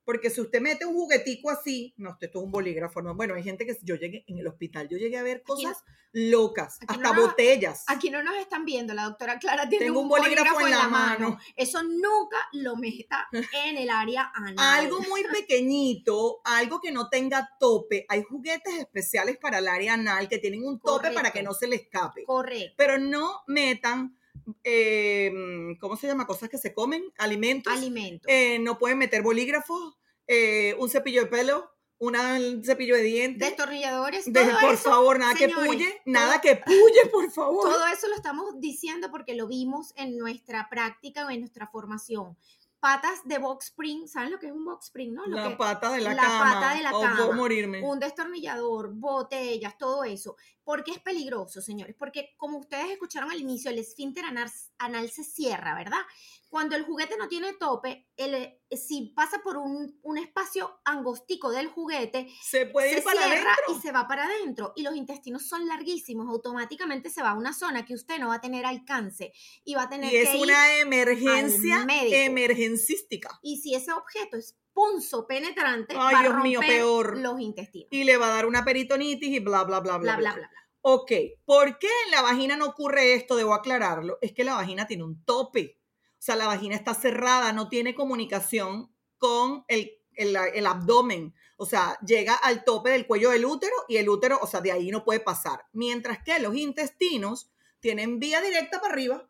Porque 0.05 0.31
si 0.31 0.41
usted 0.41 0.61
mete 0.61 0.85
un 0.85 0.95
juguetico 0.95 1.51
así, 1.51 1.95
no, 1.97 2.17
esto 2.21 2.38
es 2.38 2.45
un 2.45 2.51
bolígrafo, 2.51 3.01
no. 3.03 3.15
Bueno, 3.15 3.35
hay 3.35 3.43
gente 3.43 3.65
que 3.65 3.77
yo 3.83 3.95
llegué 3.95 4.25
en 4.27 4.38
el 4.38 4.47
hospital, 4.49 4.88
yo 4.88 4.99
llegué 4.99 5.17
a 5.17 5.23
ver 5.23 5.43
cosas 5.43 5.85
locas, 6.12 6.77
aquí 6.81 6.95
hasta 6.97 7.03
no 7.09 7.15
nos- 7.15 7.27
botellas. 7.29 7.85
Aquí 7.87 8.11
no 8.11 8.23
nos 8.23 8.37
están 8.37 8.65
viendo, 8.65 8.93
la 8.95 9.05
doctora 9.05 9.38
Clara 9.38 9.69
tiene 9.69 9.87
Tengo 9.87 10.01
un 10.01 10.09
bolígrafo 10.09 10.61
en 10.61 10.71
la 10.71 10.88
mano. 10.88 11.38
Eso 11.57 11.83
nunca 11.83 12.37
lo 12.53 12.77
meta 12.77 13.29
en 13.65 13.77
el 13.79 13.88
área 13.91 14.31
anal. 14.35 14.57
Algo 14.59 15.01
muy 15.01 15.23
pequeñito, 15.25 16.41
algo 16.45 16.81
que 16.81 16.93
no 16.93 17.09
tenga 17.09 17.49
tope. 17.59 18.05
Hay 18.09 18.23
juguetes 18.25 18.75
especiales 18.75 19.38
para 19.38 19.59
el 19.59 19.69
área 19.69 19.95
anal 19.95 20.29
que 20.29 20.38
tienen 20.38 20.65
un 20.65 20.81
tope 20.81 21.12
para 21.12 21.31
que 21.31 21.43
no 21.43 21.55
se 21.55 21.67
le 21.69 21.77
escape. 21.77 22.25
Correcto. 22.25 22.75
Pero 22.77 22.99
no 22.99 23.43
metan, 23.47 24.19
eh, 24.65 25.33
¿cómo 25.81 25.97
se 25.97 26.07
llama? 26.07 26.27
Cosas 26.27 26.49
que 26.49 26.59
se 26.59 26.73
comen, 26.75 27.05
alimentos. 27.19 27.73
Alimento. 27.73 28.27
Eh, 28.29 28.59
no 28.59 28.79
pueden 28.79 28.99
meter 28.99 29.23
bolígrafos, 29.23 29.99
eh, 30.27 30.75
un 30.79 30.89
cepillo 30.89 31.23
de 31.23 31.27
pelo, 31.29 31.71
una- 31.99 32.35
un 32.35 32.65
cepillo 32.65 32.97
de 32.97 33.03
dientes. 33.03 33.49
Destornilladores. 33.49 34.25
De- 34.33 34.45
todo 34.45 34.61
por 34.61 34.75
eso, 34.75 34.91
favor, 34.91 35.19
nada 35.19 35.35
señores, 35.35 35.57
que 35.57 35.65
puye, 35.67 35.87
todo- 35.91 36.01
nada 36.07 36.41
que 36.41 36.57
puye, 36.57 37.07
por 37.13 37.31
favor. 37.31 37.71
Todo 37.71 37.87
eso 37.87 38.09
lo 38.09 38.15
estamos 38.17 38.59
diciendo 38.59 39.09
porque 39.11 39.35
lo 39.35 39.47
vimos 39.47 39.93
en 39.97 40.19
nuestra 40.19 40.69
práctica 40.69 41.27
o 41.27 41.31
en 41.31 41.41
nuestra 41.41 41.69
formación. 41.69 42.37
Patas 42.81 43.21
de 43.25 43.39
box 43.39 43.67
spring, 43.67 44.09
¿saben 44.09 44.33
lo 44.33 44.41
que 44.41 44.47
es 44.47 44.53
un 44.53 44.65
box 44.65 44.87
spring? 44.87 45.13
No? 45.15 45.25
Lo 45.27 45.37
la 45.37 45.51
que- 45.51 45.55
pata 45.55 45.93
de 45.93 46.01
la, 46.01 46.15
la 46.15 46.23
cama. 46.23 46.55
pata 46.55 46.75
de 46.75 46.83
la 46.83 46.91
o 46.91 47.01
puedo 47.01 47.17
cama, 47.29 47.33
morirme. 47.37 47.81
un 47.81 48.01
destornillador, 48.01 48.93
botellas, 48.95 49.79
todo 49.79 50.03
eso. 50.03 50.35
¿Por 50.64 50.85
qué 50.85 50.92
es 50.92 51.01
peligroso, 51.01 51.61
señores? 51.61 51.94
Porque 51.98 52.35
como 52.37 52.59
ustedes 52.59 52.90
escucharon 52.90 53.31
al 53.31 53.40
inicio, 53.40 53.70
el 53.70 53.79
esfínter 53.79 54.25
anal, 54.25 54.51
anal 54.79 55.11
se 55.11 55.25
cierra, 55.25 55.75
¿verdad? 55.75 56.01
Cuando 56.48 56.77
el 56.77 56.85
juguete 56.85 57.16
no 57.16 57.29
tiene 57.29 57.55
tope, 57.55 58.09
el, 58.16 58.35
eh, 58.35 58.61
si 58.70 59.12
pasa 59.16 59.40
por 59.42 59.57
un, 59.57 59.98
un 60.03 60.18
espacio 60.18 60.81
angostico 60.85 61.51
del 61.51 61.66
juguete, 61.68 62.29
se 62.42 62.66
puede 62.66 62.90
se 62.90 62.98
ir 62.98 63.05
para 63.05 63.22
cierra 63.22 63.55
adentro. 63.55 63.77
y 63.77 63.81
se 63.81 63.90
va 63.92 64.07
para 64.07 64.25
adentro. 64.27 64.72
Y 64.77 64.83
los 64.83 64.94
intestinos 64.94 65.48
son 65.48 65.66
larguísimos, 65.66 66.29
automáticamente 66.29 67.11
se 67.11 67.22
va 67.22 67.31
a 67.31 67.35
una 67.35 67.53
zona 67.55 67.85
que 67.85 67.94
usted 67.94 68.18
no 68.18 68.29
va 68.29 68.35
a 68.37 68.40
tener 68.40 68.66
alcance 68.66 69.33
y 69.64 69.75
va 69.75 69.85
a 69.85 69.88
tener 69.88 70.12
Y 70.12 70.16
es 70.16 70.29
que 70.31 70.37
ir 70.37 70.42
una 70.42 70.79
emergencia 70.79 71.87
emergencística. 71.88 73.38
y 73.42 73.59
si 73.59 73.75
ese 73.75 73.92
objeto 73.92 74.37
es 74.37 74.57
punzo 74.73 75.27
penetrante, 75.27 75.95
Ay, 75.99 76.15
va 76.15 76.21
a 76.21 76.23
Dios 76.23 76.37
mío, 76.43 76.61
romper 76.61 76.77
peor. 76.79 77.19
los 77.19 77.41
intestinos. 77.41 77.89
Y 77.91 78.05
le 78.05 78.17
va 78.17 78.27
a 78.27 78.35
dar 78.37 78.47
una 78.47 78.65
peritonitis 78.65 79.29
y 79.31 79.39
bla, 79.41 79.65
bla, 79.65 79.81
bla, 79.81 79.99
Bla, 79.99 80.17
bla, 80.17 80.17
bla, 80.17 80.33
bla, 80.35 80.49
bla. 80.49 80.59
Ok, 80.85 81.13
¿por 81.45 81.79
qué 81.79 81.89
en 82.07 82.11
la 82.11 82.23
vagina 82.23 82.57
no 82.57 82.67
ocurre 82.67 83.15
esto? 83.15 83.37
Debo 83.37 83.55
aclararlo. 83.55 84.19
Es 84.21 84.33
que 84.33 84.43
la 84.45 84.55
vagina 84.55 84.87
tiene 84.87 85.05
un 85.05 85.25
tope. 85.25 85.79
O 86.15 86.25
sea, 86.25 86.35
la 86.37 86.47
vagina 86.47 86.75
está 86.75 86.95
cerrada, 86.95 87.53
no 87.53 87.69
tiene 87.69 87.95
comunicación 87.95 88.93
con 89.19 89.65
el, 89.69 89.93
el- 90.15 90.37
el 90.55 90.67
abdomen. 90.67 91.35
O 91.57 91.67
sea, 91.67 91.97
llega 92.05 92.35
al 92.35 92.65
tope 92.65 92.91
del 92.91 93.07
cuello 93.07 93.31
del 93.31 93.45
útero 93.45 93.75
y 93.89 93.99
el 93.99 94.09
útero, 94.09 94.39
o 94.43 94.47
sea, 94.49 94.61
de 94.61 94.73
ahí 94.73 94.91
no 94.91 95.05
puede 95.05 95.21
pasar. 95.21 95.67
Mientras 95.73 96.23
que 96.25 96.39
los 96.41 96.57
intestinos 96.57 97.53
tienen 97.79 98.19
vía 98.19 98.41
directa 98.41 98.81
para 98.81 98.93
arriba. 98.95 99.29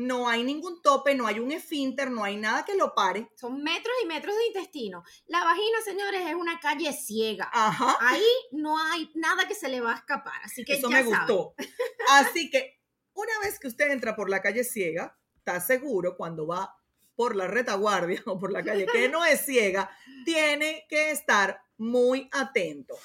No 0.00 0.28
hay 0.30 0.44
ningún 0.44 0.80
tope, 0.80 1.14
no 1.14 1.26
hay 1.26 1.40
un 1.40 1.52
esfínter, 1.52 2.10
no 2.10 2.24
hay 2.24 2.38
nada 2.38 2.64
que 2.64 2.74
lo 2.74 2.94
pare. 2.94 3.28
Son 3.36 3.62
metros 3.62 3.94
y 4.02 4.06
metros 4.06 4.34
de 4.34 4.46
intestino. 4.46 5.04
La 5.26 5.44
vagina, 5.44 5.78
señores, 5.84 6.22
es 6.26 6.34
una 6.34 6.58
calle 6.58 6.90
ciega. 6.94 7.50
Ajá. 7.52 7.98
Ahí 8.00 8.24
no 8.52 8.78
hay 8.78 9.10
nada 9.14 9.46
que 9.46 9.54
se 9.54 9.68
le 9.68 9.82
va 9.82 9.92
a 9.92 9.96
escapar. 9.96 10.40
Así 10.42 10.64
que 10.64 10.76
Eso 10.76 10.88
ya 10.88 11.02
me 11.02 11.02
saben. 11.02 11.18
gustó. 11.18 11.54
Así 12.12 12.48
que 12.48 12.80
una 13.12 13.38
vez 13.42 13.60
que 13.60 13.68
usted 13.68 13.90
entra 13.90 14.16
por 14.16 14.30
la 14.30 14.40
calle 14.40 14.64
ciega, 14.64 15.18
está 15.36 15.60
seguro 15.60 16.16
cuando 16.16 16.46
va 16.46 16.74
por 17.14 17.36
la 17.36 17.46
retaguardia 17.46 18.22
o 18.24 18.38
por 18.38 18.52
la 18.52 18.64
calle 18.64 18.86
que 18.86 19.10
no 19.10 19.22
es 19.26 19.44
ciega, 19.44 19.90
tiene 20.24 20.86
que 20.88 21.10
estar 21.10 21.60
muy 21.76 22.26
atento. 22.32 22.96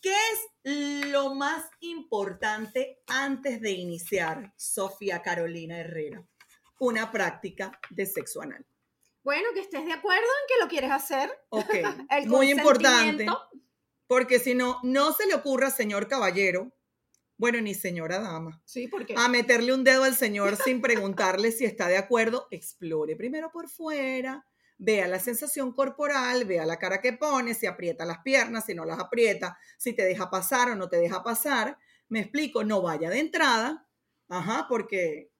¿Qué 0.00 0.14
es 0.14 1.10
lo 1.10 1.34
más 1.34 1.64
importante 1.80 3.02
antes 3.08 3.60
de 3.60 3.72
iniciar, 3.72 4.54
Sofía 4.56 5.22
Carolina 5.22 5.80
Herrera? 5.80 6.24
Una 6.78 7.10
práctica 7.10 7.78
de 7.90 8.06
sexo 8.06 8.42
anal. 8.42 8.66
Bueno, 9.22 9.48
que 9.54 9.60
estés 9.60 9.84
de 9.84 9.92
acuerdo 9.92 10.22
en 10.22 10.46
que 10.48 10.62
lo 10.62 10.68
quieres 10.68 10.90
hacer. 10.90 11.30
Ok, 11.48 11.70
El 12.10 12.28
muy 12.28 12.50
importante. 12.50 13.26
Porque 14.06 14.38
si 14.38 14.54
no, 14.54 14.78
no 14.84 15.12
se 15.12 15.26
le 15.26 15.34
ocurra, 15.34 15.70
señor 15.70 16.06
caballero, 16.06 16.72
bueno, 17.38 17.60
ni 17.60 17.74
señora 17.74 18.18
dama, 18.18 18.62
Sí, 18.64 18.88
porque 18.88 19.14
a 19.16 19.28
meterle 19.28 19.74
un 19.74 19.84
dedo 19.84 20.04
al 20.04 20.14
señor 20.14 20.56
sin 20.56 20.80
preguntarle 20.80 21.52
si 21.52 21.64
está 21.64 21.88
de 21.88 21.98
acuerdo, 21.98 22.48
explore 22.50 23.14
primero 23.14 23.50
por 23.50 23.68
fuera, 23.68 24.46
vea 24.78 25.06
la 25.06 25.18
sensación 25.18 25.72
corporal, 25.72 26.44
vea 26.44 26.64
la 26.64 26.78
cara 26.78 27.00
que 27.00 27.12
pone, 27.12 27.52
si 27.54 27.66
aprieta 27.66 28.06
las 28.06 28.18
piernas, 28.18 28.64
si 28.64 28.74
no 28.74 28.84
las 28.84 28.98
aprieta, 28.98 29.58
si 29.76 29.92
te 29.92 30.04
deja 30.04 30.30
pasar 30.30 30.70
o 30.70 30.76
no 30.76 30.88
te 30.88 30.98
deja 30.98 31.22
pasar. 31.22 31.78
Me 32.08 32.20
explico, 32.20 32.64
no 32.64 32.80
vaya 32.80 33.10
de 33.10 33.18
entrada, 33.18 33.86
ajá, 34.28 34.66
porque 34.68 35.30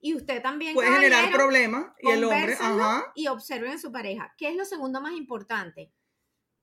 y 0.00 0.14
usted 0.14 0.42
también 0.42 0.74
puede 0.74 0.90
generar 0.92 1.32
problemas 1.32 1.86
y 2.00 2.10
el 2.10 2.24
hombre, 2.24 2.54
ajá. 2.54 3.12
y 3.14 3.28
observen 3.28 3.72
a 3.72 3.78
su 3.78 3.90
pareja. 3.90 4.34
¿Qué 4.36 4.48
es 4.50 4.56
lo 4.56 4.64
segundo 4.64 5.00
más 5.00 5.12
importante? 5.14 5.92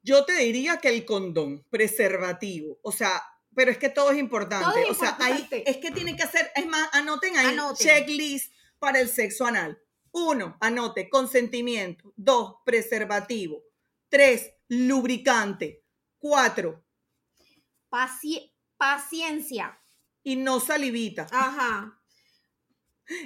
Yo 0.01 0.25
te 0.25 0.33
diría 0.35 0.77
que 0.77 0.89
el 0.89 1.05
condón, 1.05 1.65
preservativo, 1.69 2.79
o 2.83 2.91
sea, 2.91 3.21
pero 3.55 3.71
es 3.71 3.77
que 3.77 3.89
todo 3.89 4.11
es 4.11 4.17
importante. 4.17 4.65
Todo 4.65 4.77
es 4.77 4.89
o 4.89 4.93
sea, 4.93 5.17
ahí 5.19 5.47
es 5.51 5.77
que 5.77 5.91
tienen 5.91 6.15
que 6.17 6.23
hacer, 6.23 6.51
es 6.55 6.65
más, 6.65 6.89
anoten 6.93 7.37
ahí 7.37 7.47
Anoten. 7.47 7.87
checklist 7.87 8.53
para 8.79 8.99
el 8.99 9.07
sexo 9.07 9.45
anal. 9.45 9.79
Uno, 10.11 10.57
anote 10.59 11.09
consentimiento. 11.09 12.13
Dos, 12.15 12.57
preservativo. 12.65 13.63
Tres, 14.09 14.51
lubricante. 14.67 15.83
Cuatro, 16.19 16.83
Paci- 17.89 18.53
paciencia. 18.77 19.79
y 20.23 20.35
no 20.35 20.59
salivita. 20.59 21.27
Ajá. 21.31 21.99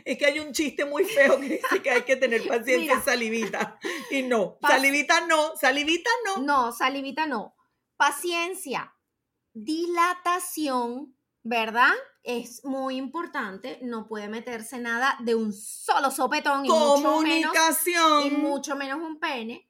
Es 0.03 0.17
que 0.17 0.25
hay 0.25 0.39
un 0.39 0.51
chiste 0.53 0.85
muy 0.85 1.05
feo 1.05 1.39
que 1.39 1.49
dice 1.49 1.81
que 1.81 1.89
hay 1.89 2.01
que 2.03 2.15
tener 2.15 2.41
paciencia 2.47 2.77
Mira. 2.77 2.93
en 2.95 3.03
salivita. 3.03 3.79
Y 4.11 4.23
no, 4.23 4.57
salivita 4.61 5.21
no, 5.27 5.55
salivita 5.55 6.09
no. 6.25 6.37
No, 6.41 6.71
salivita 6.71 7.25
no. 7.25 7.55
Paciencia. 7.95 8.93
Dilatación, 9.53 11.15
¿verdad? 11.43 11.93
Es 12.23 12.63
muy 12.65 12.97
importante. 12.97 13.79
No 13.81 14.07
puede 14.07 14.27
meterse 14.27 14.79
nada 14.79 15.17
de 15.21 15.35
un 15.35 15.53
solo 15.53 16.11
sopetón 16.11 16.65
y 16.65 16.69
mucho 16.69 16.97
menos, 16.97 17.03
Comunicación, 17.03 18.23
y 18.25 18.31
mucho 18.31 18.75
menos 18.75 18.99
un 18.99 19.19
pene. 19.19 19.69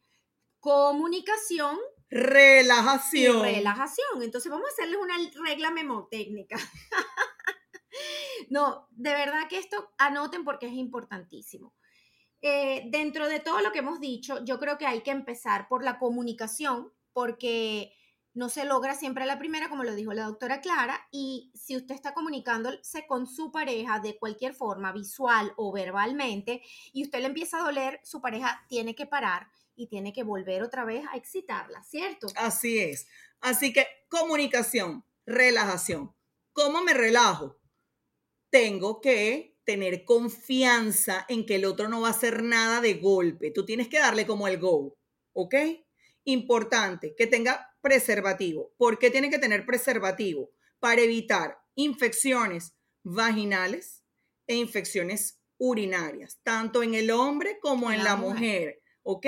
Comunicación 0.59 1.77
y 2.09 2.15
relajación. 2.15 3.41
relajación. 3.41 4.23
Entonces 4.23 4.51
vamos 4.51 4.67
a 4.69 4.73
hacerles 4.73 4.99
una 5.01 5.15
regla 5.45 5.71
memotécnica. 5.71 6.57
no, 8.49 8.87
de 8.91 9.11
verdad 9.11 9.47
que 9.49 9.57
esto 9.57 9.93
anoten 9.97 10.43
porque 10.43 10.67
es 10.67 10.73
importantísimo. 10.73 11.73
Eh, 12.41 12.83
dentro 12.89 13.27
de 13.27 13.39
todo 13.39 13.61
lo 13.61 13.71
que 13.71 13.79
hemos 13.79 13.99
dicho, 13.99 14.43
yo 14.45 14.59
creo 14.59 14.77
que 14.77 14.85
hay 14.85 15.01
que 15.01 15.11
empezar 15.11 15.67
por 15.67 15.83
la 15.83 15.97
comunicación, 15.97 16.91
porque 17.13 17.93
no 18.37 18.49
se 18.49 18.65
logra 18.65 18.93
siempre 18.93 19.23
a 19.23 19.27
la 19.27 19.39
primera, 19.39 19.69
como 19.69 19.83
lo 19.83 19.95
dijo 19.95 20.13
la 20.13 20.25
doctora 20.25 20.61
Clara, 20.61 21.07
y 21.11 21.51
si 21.55 21.75
usted 21.75 21.95
está 21.95 22.13
comunicándose 22.13 23.07
con 23.07 23.25
su 23.25 23.51
pareja 23.51 23.99
de 23.99 24.19
cualquier 24.19 24.53
forma, 24.53 24.91
visual 24.91 25.51
o 25.57 25.71
verbalmente, 25.71 26.61
y 26.93 27.03
usted 27.03 27.21
le 27.21 27.25
empieza 27.25 27.57
a 27.57 27.63
doler, 27.63 27.99
su 28.03 28.21
pareja 28.21 28.63
tiene 28.69 28.93
que 28.93 29.07
parar 29.07 29.47
y 29.75 29.87
tiene 29.87 30.13
que 30.13 30.21
volver 30.21 30.61
otra 30.61 30.85
vez 30.85 31.03
a 31.11 31.17
excitarla, 31.17 31.81
¿cierto? 31.81 32.27
Así 32.35 32.77
es. 32.77 33.07
Así 33.41 33.73
que 33.73 33.87
comunicación, 34.09 35.03
relajación. 35.25 36.13
¿Cómo 36.53 36.83
me 36.83 36.93
relajo? 36.93 37.57
Tengo 38.49 39.01
que 39.01 39.57
tener 39.63 40.05
confianza 40.05 41.25
en 41.27 41.45
que 41.45 41.55
el 41.55 41.65
otro 41.65 41.89
no 41.89 42.01
va 42.01 42.07
a 42.07 42.11
hacer 42.11 42.41
nada 42.41 42.79
de 42.79 42.93
golpe. 42.95 43.51
Tú 43.51 43.65
tienes 43.65 43.89
que 43.89 43.99
darle 43.99 44.25
como 44.25 44.47
el 44.47 44.59
go, 44.59 44.97
¿ok? 45.33 45.55
Importante, 46.23 47.13
que 47.17 47.27
tenga 47.27 47.69
preservativo. 47.81 48.73
¿Por 48.77 48.97
qué 48.97 49.11
tiene 49.11 49.29
que 49.29 49.39
tener 49.39 49.65
preservativo? 49.65 50.51
Para 50.79 51.01
evitar 51.01 51.57
infecciones 51.75 52.73
vaginales 53.03 54.03
e 54.47 54.55
infecciones 54.55 55.41
urinarias, 55.57 56.39
tanto 56.43 56.83
en 56.83 56.93
el 56.93 57.11
hombre 57.11 57.59
como 57.61 57.91
en 57.91 58.03
la, 58.03 58.15
mujer. 58.15 58.81
¿ok? 59.03 59.25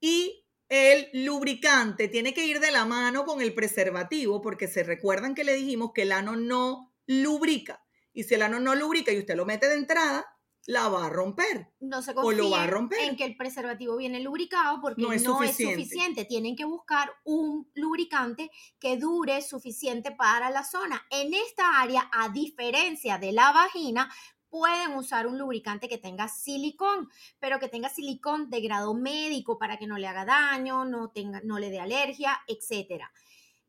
Y 0.00 0.46
el 0.68 1.08
lubricante 1.24 2.08
tiene 2.08 2.34
que 2.34 2.46
ir 2.46 2.60
de 2.60 2.70
la 2.70 2.84
mano 2.84 3.24
con 3.24 3.40
el 3.40 3.54
preservativo, 3.54 4.40
porque 4.40 4.68
se 4.68 4.82
recuerdan 4.82 5.34
que 5.34 5.44
le 5.44 5.54
dijimos 5.54 5.92
que 5.94 6.02
el 6.02 6.12
ano 6.12 6.36
no 6.36 6.94
lubrica. 7.06 7.85
Y 8.16 8.24
si 8.24 8.32
el 8.32 8.40
ano 8.40 8.58
no 8.58 8.74
lubrica 8.74 9.12
y 9.12 9.18
usted 9.18 9.36
lo 9.36 9.44
mete 9.44 9.68
de 9.68 9.74
entrada, 9.74 10.26
la 10.64 10.88
va 10.88 11.04
a 11.04 11.10
romper. 11.10 11.68
No 11.80 12.00
se 12.00 12.12
o 12.16 12.32
lo 12.32 12.48
va 12.48 12.62
a 12.62 12.66
romper. 12.66 12.98
en 13.00 13.14
que 13.14 13.26
el 13.26 13.36
preservativo 13.36 13.94
viene 13.98 14.20
lubricado 14.20 14.80
porque 14.80 15.02
no, 15.02 15.12
es, 15.12 15.22
suficiente. 15.22 16.24
Tienen 16.24 16.56
que 16.56 16.64
buscar 16.64 17.12
un 17.24 17.70
lubricante 17.74 18.50
que 18.80 18.96
dure 18.96 19.42
suficiente 19.42 20.12
para 20.12 20.48
la 20.48 20.64
zona. 20.64 21.06
En 21.10 21.34
esta 21.34 21.78
área, 21.78 22.08
a 22.10 22.30
diferencia 22.30 23.18
de 23.18 23.32
la 23.32 23.52
vagina, 23.52 24.10
pueden 24.48 24.94
usar 24.94 25.26
un 25.26 25.36
lubricante 25.36 25.86
que 25.86 25.98
tenga 25.98 26.26
silicón, 26.26 27.10
pero 27.38 27.58
que 27.58 27.68
tenga 27.68 27.90
silicón 27.90 28.48
de 28.48 28.62
grado 28.62 28.94
médico 28.94 29.58
para 29.58 29.76
que 29.76 29.86
no 29.86 29.98
le 29.98 30.06
haga 30.06 30.24
daño, 30.24 30.86
no, 30.86 31.10
tenga, 31.10 31.42
no 31.44 31.58
le 31.58 31.68
dé 31.68 31.80
alergia, 31.80 32.40
etc. 32.46 33.04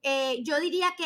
Eh, 0.03 0.41
yo 0.41 0.57
diría 0.61 0.95
que 0.97 1.03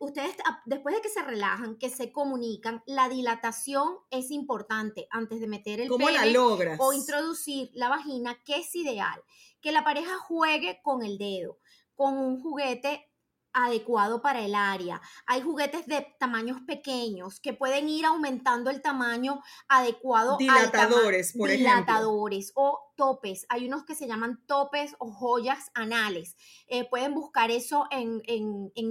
ustedes 0.00 0.36
después 0.66 0.94
de 0.94 1.00
que 1.00 1.08
se 1.08 1.22
relajan, 1.22 1.76
que 1.76 1.90
se 1.90 2.12
comunican, 2.12 2.82
la 2.86 3.08
dilatación 3.08 3.98
es 4.10 4.30
importante 4.30 5.06
antes 5.10 5.40
de 5.40 5.48
meter 5.48 5.80
el 5.80 5.88
¿Cómo 5.88 6.10
la 6.10 6.26
logras? 6.26 6.78
o 6.80 6.92
introducir 6.92 7.70
la 7.74 7.88
vagina, 7.88 8.42
que 8.44 8.56
es 8.58 8.74
ideal, 8.74 9.22
que 9.60 9.72
la 9.72 9.84
pareja 9.84 10.18
juegue 10.18 10.80
con 10.82 11.02
el 11.02 11.18
dedo, 11.18 11.58
con 11.94 12.16
un 12.16 12.40
juguete 12.40 13.10
adecuado 13.52 14.22
para 14.22 14.44
el 14.44 14.54
área. 14.54 15.00
Hay 15.26 15.42
juguetes 15.42 15.86
de 15.86 16.06
tamaños 16.18 16.60
pequeños 16.66 17.40
que 17.40 17.52
pueden 17.52 17.88
ir 17.88 18.04
aumentando 18.04 18.70
el 18.70 18.82
tamaño 18.82 19.42
adecuado. 19.68 20.36
Dilatadores, 20.38 21.32
por 21.32 21.50
ejemplo. 21.50 21.70
Dilatadores 21.70 22.52
o 22.54 22.92
topes. 22.96 23.46
Hay 23.48 23.66
unos 23.66 23.84
que 23.84 23.94
se 23.94 24.06
llaman 24.06 24.42
topes 24.46 24.94
o 24.98 25.10
joyas 25.10 25.70
anales. 25.74 26.36
Eh, 26.66 26.88
pueden 26.88 27.14
buscar 27.14 27.50
eso 27.50 27.86
en, 27.90 28.20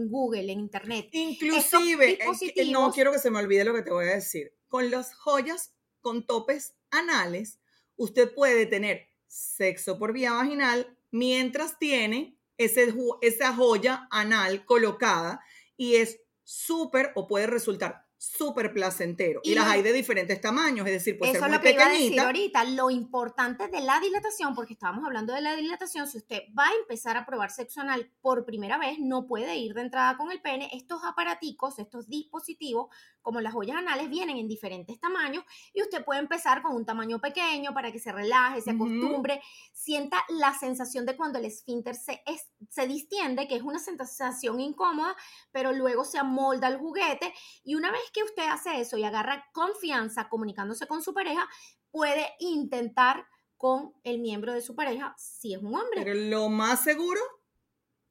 Google, 0.10 0.52
en 0.52 0.60
Internet. 0.60 1.10
Inclusive, 1.12 2.20
eh, 2.22 2.72
no 2.72 2.92
quiero 2.92 3.12
que 3.12 3.20
se 3.20 3.30
me 3.30 3.40
olvide 3.40 3.64
lo 3.64 3.74
que 3.74 3.84
te 3.84 3.92
voy 3.92 4.06
a 4.06 4.16
decir. 4.16 4.54
Con 4.68 4.92
las 4.92 5.14
joyas, 5.16 5.74
con 6.02 6.26
topes 6.26 6.76
anales, 6.92 7.60
usted 7.96 8.34
puede 8.34 8.66
tener 8.66 9.08
sexo 9.28 10.00
por 10.00 10.14
vía 10.14 10.34
vaginal 10.34 10.98
mientras 11.12 11.78
tiene 11.78 12.37
esa 12.58 13.54
joya 13.54 14.08
anal 14.10 14.66
colocada 14.66 15.42
y 15.76 15.96
es 15.96 16.20
súper 16.44 17.12
o 17.16 17.28
puede 17.28 17.48
resultar 17.48 18.07
súper 18.18 18.74
placentero. 18.74 19.42
Y, 19.44 19.54
las 19.54 19.68
hay 19.68 19.82
de 19.82 19.94
diferentes 19.94 20.42
tamaños, 20.42 20.86
es 20.88 20.94
decir, 20.94 21.18
puede 21.18 21.34
ser 21.34 21.42
muy 21.42 21.52
lo 21.52 21.62
que 21.62 21.70
pequeñita. 21.70 21.94
Iba 21.94 21.96
a 21.96 22.00
decir 22.00 22.20
ahorita, 22.20 22.64
lo 22.66 22.90
importante 22.90 23.68
de 23.68 23.82
la 23.82 24.00
dilatación, 24.00 24.56
porque 24.56 24.74
estábamos 24.74 25.06
hablando 25.06 25.34
de 25.34 25.42
la 25.42 25.56
dilatación, 25.56 26.08
si 26.08 26.18
usted 26.18 26.42
va 26.58 26.68
a 26.68 26.74
empezar 26.82 27.18
a 27.18 27.26
probar 27.26 27.52
sexo 27.52 27.82
anal 27.82 28.12
por 28.22 28.46
primera 28.46 28.78
vez, 28.78 28.98
no 29.00 29.28
puede 29.28 29.56
ir 29.58 29.74
de 29.74 29.82
entrada 29.82 30.18
con 30.18 30.32
el 30.32 30.42
pene. 30.42 30.70
Estos 30.74 31.04
aparaticos, 31.04 31.80
estos 31.80 32.08
dispositivos, 32.08 32.88
como 33.22 33.42
las 33.42 33.54
joyas 33.54 33.78
anales, 33.78 34.10
vienen 34.10 34.38
en 34.38 34.48
diferentes 34.48 35.00
tamaños 35.00 35.44
y 35.74 35.82
usted 35.82 36.04
puede 36.04 36.20
empezar 36.20 36.62
con 36.62 36.76
un 36.76 36.86
tamaño 36.86 37.20
pequeño 37.20 37.74
para 37.74 37.92
que 37.92 38.00
se 38.00 38.12
relaje, 38.12 38.62
se 38.62 38.72
acostumbre, 38.72 39.42
sienta 39.74 40.24
la 40.30 40.54
sensación 40.54 41.06
de 41.06 41.16
cuando 41.16 41.38
el 41.38 41.46
esfínter 41.46 41.96
se, 41.96 42.22
se 42.70 42.88
distiende, 42.88 43.48
que 43.48 43.56
es 43.56 43.62
una 43.62 43.80
sensación 43.80 44.60
incómoda, 44.60 45.16
pero 45.52 45.72
luego 45.74 46.06
se 46.06 46.18
amolda 46.18 46.68
el 46.68 46.78
juguete 46.78 47.34
y 47.64 47.76
una 47.76 47.92
vez 47.92 48.02
que 48.12 48.24
usted 48.24 48.48
hace 48.48 48.80
eso 48.80 48.98
y 48.98 49.04
agarra 49.04 49.50
confianza 49.54 50.30
comunicándose 50.30 50.88
con 50.88 51.02
su 51.02 51.14
pareja, 51.14 51.48
puede 51.92 52.28
intentar 52.40 53.26
con 53.58 53.94
el 54.04 54.20
miembro 54.20 54.54
de 54.54 54.62
su 54.62 54.76
pareja 54.76 55.16
si 55.18 55.54
es 55.54 55.62
un 55.62 55.76
hombre. 55.76 56.04
Pero 56.04 56.14
lo 56.14 56.50
más 56.50 56.84
seguro, 56.84 57.20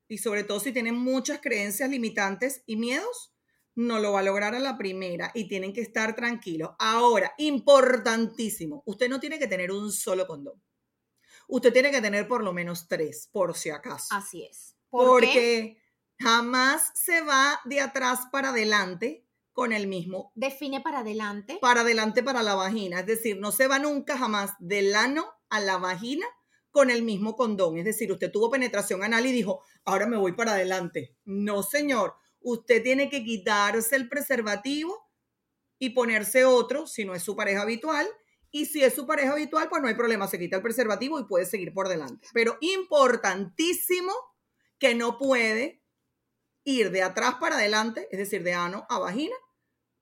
y 0.09 0.18
sobre 0.18 0.44
todo 0.44 0.61
si 0.61 0.72
tienen 0.72 0.96
muchas 0.96 1.40
creencias 1.40 1.88
limitantes 1.88 2.62
y 2.66 2.76
miedos, 2.76 3.32
no 3.74 3.98
lo 3.98 4.12
va 4.12 4.20
a 4.20 4.24
lograr 4.24 4.54
a 4.54 4.59
la 4.59 4.78
primera 4.78 5.30
y 5.35 5.48
tienen 5.48 5.72
que 5.72 5.82
estar 5.82 6.16
tranquilos. 6.16 6.70
Ahora, 6.78 7.32
importantísimo, 7.38 8.82
usted 8.87 9.09
no 9.09 9.20
tiene 9.20 9.38
que 9.38 9.46
tener 9.46 9.70
un 9.70 9.92
solo 9.92 10.26
condón. 10.26 10.62
Usted 11.46 11.72
tiene 11.72 11.90
que 11.90 12.00
tener 12.00 12.26
por 12.26 12.42
lo 12.42 12.52
menos 12.52 12.88
tres, 12.88 13.28
por 13.30 13.56
si 13.56 13.70
acaso. 13.70 14.09
Así 14.11 14.44
es. 14.44 14.74
porque 14.88 15.78
jamás 16.18 16.90
se 16.94 17.20
va 17.20 17.61
de 17.66 17.80
atrás 17.80 18.20
para 18.32 18.48
adelante 18.48 19.26
con 19.57 19.73
el 19.73 19.87
mismo. 19.87 20.33
Define 20.35 20.83
para 20.83 20.99
adelante. 20.99 21.57
Para 21.62 21.81
adelante 21.81 22.23
para 22.23 22.42
la 22.42 22.55
vagina. 22.55 23.01
Es 23.01 23.07
decir, 23.07 23.38
no 23.40 23.53
se 23.53 23.66
va 23.66 23.79
nunca 23.79 24.19
jamás 24.19 24.51
del 24.59 24.95
ano 24.95 25.33
a 25.49 25.61
la 25.61 25.79
vagina 25.79 26.27
con 26.71 26.90
el 26.90 27.03
mismo 27.03 27.37
condón. 27.37 27.79
Es 27.79 27.87
decir, 27.87 28.12
usted 28.12 28.31
tuvo 28.31 28.51
penetración 28.51 29.03
anal 29.03 29.25
y 29.25 29.33
dijo, 29.33 29.62
ahora 29.87 30.07
me 30.07 30.19
voy 30.19 30.33
para 30.33 30.53
adelante. 30.53 31.16
No, 31.25 31.62
señor. 31.62 32.16
Usted 32.40 32.83
tiene 32.83 33.09
que 33.09 33.25
quitarse 33.25 33.97
el 33.97 34.11
preservativo 34.11 35.09
y 35.79 35.90
ponerse 35.90 36.45
otro 36.45 36.87
si 36.87 37.07
no 37.07 37.14
es 37.14 37.23
su 37.23 37.35
pareja 37.35 37.62
habitual. 37.62 38.07
Y 38.51 38.66
si 38.66 38.85
es 38.85 38.95
su 38.95 39.07
pareja 39.07 39.33
habitual, 39.33 39.71
pues 39.71 39.81
no 39.81 39.88
hay 39.88 39.95
problema, 39.95 40.29
se 40.29 40.38
quita 40.38 40.57
el 40.57 40.62
preservativo 40.62 41.19
y 41.19 41.25
puede 41.25 41.47
seguir 41.47 41.73
por 41.73 41.88
delante. 41.88 42.29
Pero 42.35 42.59
importantísimo 42.61 44.12
que 44.79 44.95
no 44.95 45.16
puede 45.16 45.83
ir 46.62 46.90
de 46.90 47.03
atrás 47.03 47.37
para 47.40 47.57
adelante, 47.57 48.07
es 48.11 48.19
decir, 48.19 48.42
de 48.42 48.53
ano 48.53 48.87
a 48.90 48.99
vagina, 48.99 49.35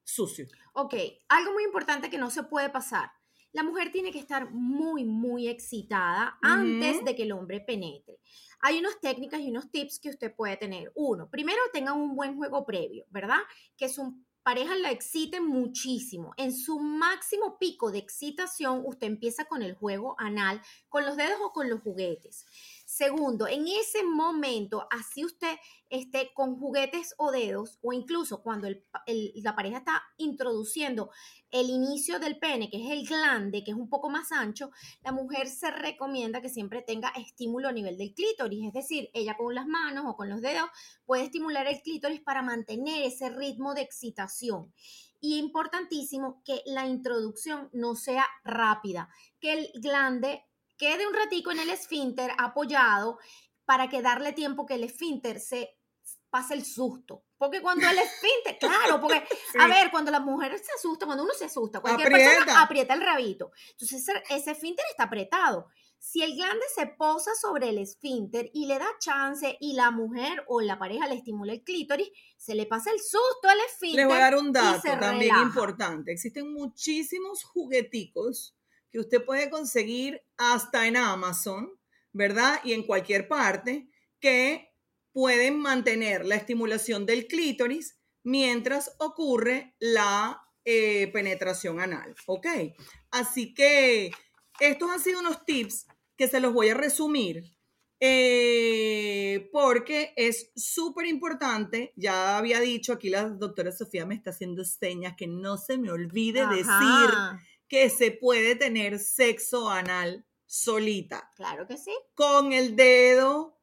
sucio. 0.04 0.46
Ok, 0.74 0.94
algo 1.28 1.52
muy 1.52 1.64
importante 1.64 2.10
que 2.10 2.18
no 2.18 2.30
se 2.30 2.44
puede 2.44 2.70
pasar. 2.70 3.10
La 3.52 3.62
mujer 3.62 3.92
tiene 3.92 4.10
que 4.10 4.18
estar 4.18 4.50
muy, 4.50 5.04
muy 5.04 5.48
excitada 5.48 6.38
antes 6.42 7.04
de 7.04 7.14
que 7.14 7.22
el 7.22 7.32
hombre 7.32 7.60
penetre. 7.60 8.18
Hay 8.60 8.78
unas 8.78 8.98
técnicas 9.00 9.40
y 9.40 9.50
unos 9.50 9.70
tips 9.70 10.00
que 10.00 10.10
usted 10.10 10.34
puede 10.34 10.56
tener. 10.56 10.90
Uno, 10.96 11.30
primero 11.30 11.60
tengan 11.72 12.00
un 12.00 12.16
buen 12.16 12.36
juego 12.36 12.66
previo, 12.66 13.04
¿verdad? 13.10 13.38
Que 13.76 13.88
su 13.88 14.16
pareja 14.42 14.76
la 14.76 14.90
excite 14.90 15.40
muchísimo. 15.40 16.34
En 16.36 16.52
su 16.52 16.78
máximo 16.78 17.58
pico 17.58 17.90
de 17.90 17.98
excitación, 17.98 18.82
usted 18.84 19.06
empieza 19.06 19.46
con 19.46 19.62
el 19.62 19.74
juego 19.74 20.14
anal, 20.18 20.60
con 20.88 21.06
los 21.06 21.16
dedos 21.16 21.38
o 21.42 21.52
con 21.52 21.70
los 21.70 21.80
juguetes. 21.80 22.46
Segundo, 22.96 23.48
en 23.48 23.66
ese 23.66 24.04
momento, 24.04 24.86
así 24.88 25.24
usted 25.24 25.56
esté 25.90 26.30
con 26.32 26.56
juguetes 26.56 27.12
o 27.18 27.32
dedos, 27.32 27.80
o 27.82 27.92
incluso 27.92 28.40
cuando 28.40 28.68
la 28.68 29.56
pareja 29.56 29.78
está 29.78 30.04
introduciendo 30.16 31.10
el 31.50 31.70
inicio 31.70 32.20
del 32.20 32.38
pene, 32.38 32.70
que 32.70 32.76
es 32.76 32.92
el 32.92 33.04
glande, 33.04 33.64
que 33.64 33.72
es 33.72 33.76
un 33.76 33.88
poco 33.88 34.10
más 34.10 34.30
ancho, 34.30 34.70
la 35.02 35.10
mujer 35.10 35.48
se 35.48 35.72
recomienda 35.72 36.40
que 36.40 36.48
siempre 36.48 36.82
tenga 36.82 37.08
estímulo 37.16 37.66
a 37.66 37.72
nivel 37.72 37.98
del 37.98 38.14
clítoris, 38.14 38.68
es 38.68 38.72
decir, 38.72 39.10
ella 39.12 39.36
con 39.36 39.52
las 39.56 39.66
manos 39.66 40.04
o 40.06 40.14
con 40.14 40.28
los 40.28 40.40
dedos 40.40 40.70
puede 41.04 41.24
estimular 41.24 41.66
el 41.66 41.82
clítoris 41.82 42.20
para 42.20 42.42
mantener 42.42 43.02
ese 43.02 43.28
ritmo 43.28 43.74
de 43.74 43.80
excitación. 43.80 44.72
Y 45.20 45.38
importantísimo 45.38 46.44
que 46.44 46.62
la 46.64 46.86
introducción 46.86 47.70
no 47.72 47.96
sea 47.96 48.24
rápida, 48.44 49.08
que 49.40 49.52
el 49.52 49.72
glande 49.80 50.44
quede 50.76 51.06
un 51.06 51.14
ratico 51.14 51.50
en 51.50 51.60
el 51.60 51.70
esfínter 51.70 52.32
apoyado 52.38 53.18
para 53.64 53.88
que 53.88 54.02
darle 54.02 54.32
tiempo 54.32 54.66
que 54.66 54.74
el 54.74 54.84
esfínter 54.84 55.40
se 55.40 55.76
pase 56.30 56.54
el 56.54 56.64
susto. 56.64 57.24
Porque 57.38 57.62
cuando 57.62 57.88
el 57.88 57.98
esfínter, 57.98 58.58
claro, 58.58 59.00
porque, 59.00 59.22
a 59.60 59.68
ver, 59.68 59.90
cuando 59.90 60.10
la 60.10 60.20
mujer 60.20 60.58
se 60.58 60.72
asusta, 60.72 61.06
cuando 61.06 61.22
uno 61.22 61.32
se 61.32 61.44
asusta, 61.44 61.80
cualquier 61.80 62.10
persona 62.10 62.60
aprieta 62.60 62.94
el 62.94 63.02
rabito. 63.02 63.52
Entonces 63.70 64.04
ese 64.28 64.50
esfínter 64.50 64.84
está 64.90 65.04
apretado. 65.04 65.68
Si 65.98 66.22
el 66.22 66.34
glande 66.34 66.64
se 66.74 66.86
posa 66.86 67.30
sobre 67.34 67.70
el 67.70 67.78
esfínter 67.78 68.50
y 68.52 68.66
le 68.66 68.78
da 68.78 68.88
chance 68.98 69.56
y 69.60 69.74
la 69.74 69.90
mujer 69.90 70.44
o 70.48 70.60
la 70.60 70.78
pareja 70.78 71.06
le 71.06 71.14
estimula 71.14 71.52
el 71.52 71.62
clítoris, 71.62 72.10
se 72.36 72.54
le 72.54 72.66
pasa 72.66 72.90
el 72.90 72.98
susto 72.98 73.48
al 73.48 73.58
esfínter. 73.70 74.00
Les 74.00 74.06
voy 74.06 74.16
a 74.16 74.20
dar 74.20 74.36
un 74.36 74.52
dato 74.52 74.82
también 75.00 75.36
importante. 75.38 76.12
Existen 76.12 76.52
muchísimos 76.52 77.44
jugueticos 77.44 78.54
que 78.94 79.00
usted 79.00 79.24
puede 79.24 79.50
conseguir 79.50 80.22
hasta 80.36 80.86
en 80.86 80.96
Amazon, 80.96 81.68
¿verdad? 82.12 82.60
Y 82.62 82.74
en 82.74 82.84
cualquier 82.84 83.26
parte, 83.26 83.88
que 84.20 84.70
pueden 85.10 85.58
mantener 85.58 86.24
la 86.24 86.36
estimulación 86.36 87.04
del 87.04 87.26
clítoris 87.26 87.98
mientras 88.22 88.94
ocurre 89.00 89.74
la 89.80 90.40
eh, 90.64 91.10
penetración 91.12 91.80
anal, 91.80 92.14
¿ok? 92.26 92.46
Así 93.10 93.52
que 93.52 94.12
estos 94.60 94.88
han 94.88 95.00
sido 95.00 95.18
unos 95.18 95.44
tips 95.44 95.88
que 96.16 96.28
se 96.28 96.38
los 96.38 96.52
voy 96.52 96.68
a 96.68 96.74
resumir 96.74 97.42
Eh, 98.00 99.48
porque 99.50 100.12
es 100.16 100.52
súper 100.54 101.06
importante, 101.06 101.92
ya 101.96 102.36
había 102.36 102.60
dicho, 102.60 102.92
aquí 102.92 103.08
la 103.08 103.28
doctora 103.30 103.72
Sofía 103.72 104.04
me 104.04 104.14
está 104.14 104.30
haciendo 104.30 104.62
señas, 104.64 105.14
que 105.16 105.26
no 105.26 105.56
se 105.56 105.78
me 105.78 105.90
olvide 105.90 106.46
decir. 106.48 107.08
Que 107.68 107.90
se 107.90 108.10
puede 108.10 108.56
tener 108.56 108.98
sexo 108.98 109.68
anal 109.70 110.26
solita, 110.46 111.30
Claro 111.36 111.66
que 111.66 111.76
sí. 111.76 111.92
con 112.14 112.52
el 112.52 112.76
dedo 112.76 113.58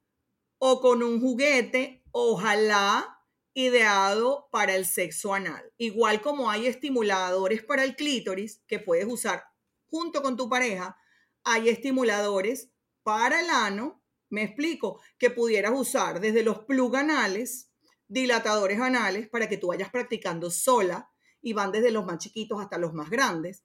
o 0.57 0.81
con 0.81 1.03
un 1.03 1.21
juguete, 1.21 2.03
ojalá 2.11 3.17
ideado 3.53 4.47
para 4.51 4.75
el 4.75 4.85
sexo 4.85 5.33
anal. 5.33 5.73
Igual 5.77 6.21
como 6.21 6.49
hay 6.49 6.67
estimuladores 6.67 7.63
para 7.63 7.83
el 7.83 7.95
clítoris 7.95 8.61
que 8.67 8.79
puedes 8.79 9.05
usar 9.07 9.43
junto 9.87 10.21
con 10.21 10.37
tu 10.37 10.49
pareja, 10.49 10.97
hay 11.43 11.69
estimuladores 11.69 12.71
para 13.03 13.41
el 13.41 13.49
ano, 13.49 14.03
me 14.29 14.43
explico, 14.43 15.01
que 15.17 15.29
pudieras 15.29 15.73
usar 15.75 16.21
desde 16.21 16.43
los 16.43 16.59
plug 16.59 16.95
anales, 16.95 17.71
dilatadores 18.07 18.79
anales, 18.79 19.27
para 19.29 19.49
que 19.49 19.57
tú 19.57 19.67
vayas 19.67 19.89
practicando 19.89 20.49
sola 20.51 21.09
y 21.41 21.53
van 21.53 21.71
desde 21.71 21.91
los 21.91 22.05
más 22.05 22.19
chiquitos 22.19 22.61
hasta 22.61 22.77
los 22.77 22.93
más 22.93 23.09
grandes. 23.09 23.63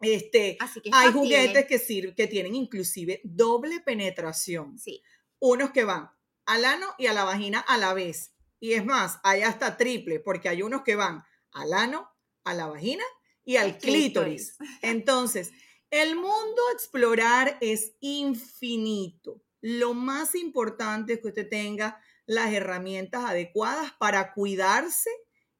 Este, 0.00 0.56
Así 0.60 0.80
que 0.80 0.88
es 0.88 0.94
hay 0.94 1.12
factible. 1.12 1.20
juguetes 1.20 1.66
que, 1.66 2.14
que 2.14 2.26
tienen 2.26 2.54
inclusive 2.54 3.20
doble 3.24 3.80
penetración 3.80 4.78
Sí. 4.78 5.02
unos 5.40 5.70
que 5.72 5.84
van 5.84 6.10
al 6.46 6.64
ano 6.64 6.86
y 6.98 7.06
a 7.06 7.12
la 7.12 7.24
vagina 7.24 7.60
a 7.60 7.78
la 7.78 7.92
vez. 7.94 8.32
Y 8.58 8.72
es 8.74 8.84
más, 8.84 9.18
hay 9.22 9.42
hasta 9.42 9.76
triple, 9.76 10.20
porque 10.20 10.48
hay 10.48 10.62
unos 10.62 10.82
que 10.82 10.96
van 10.96 11.22
al 11.52 11.72
ano, 11.72 12.08
a 12.44 12.54
la 12.54 12.66
vagina 12.66 13.04
y 13.44 13.56
al 13.56 13.78
clítoris. 13.78 14.56
Entonces, 14.82 15.52
el 15.90 16.14
mundo 16.16 16.62
a 16.70 16.72
explorar 16.72 17.58
es 17.60 17.92
infinito. 18.00 19.42
Lo 19.60 19.94
más 19.94 20.34
importante 20.34 21.14
es 21.14 21.20
que 21.20 21.28
usted 21.28 21.48
tenga 21.48 22.00
las 22.26 22.52
herramientas 22.52 23.24
adecuadas 23.24 23.92
para 23.98 24.32
cuidarse 24.32 25.10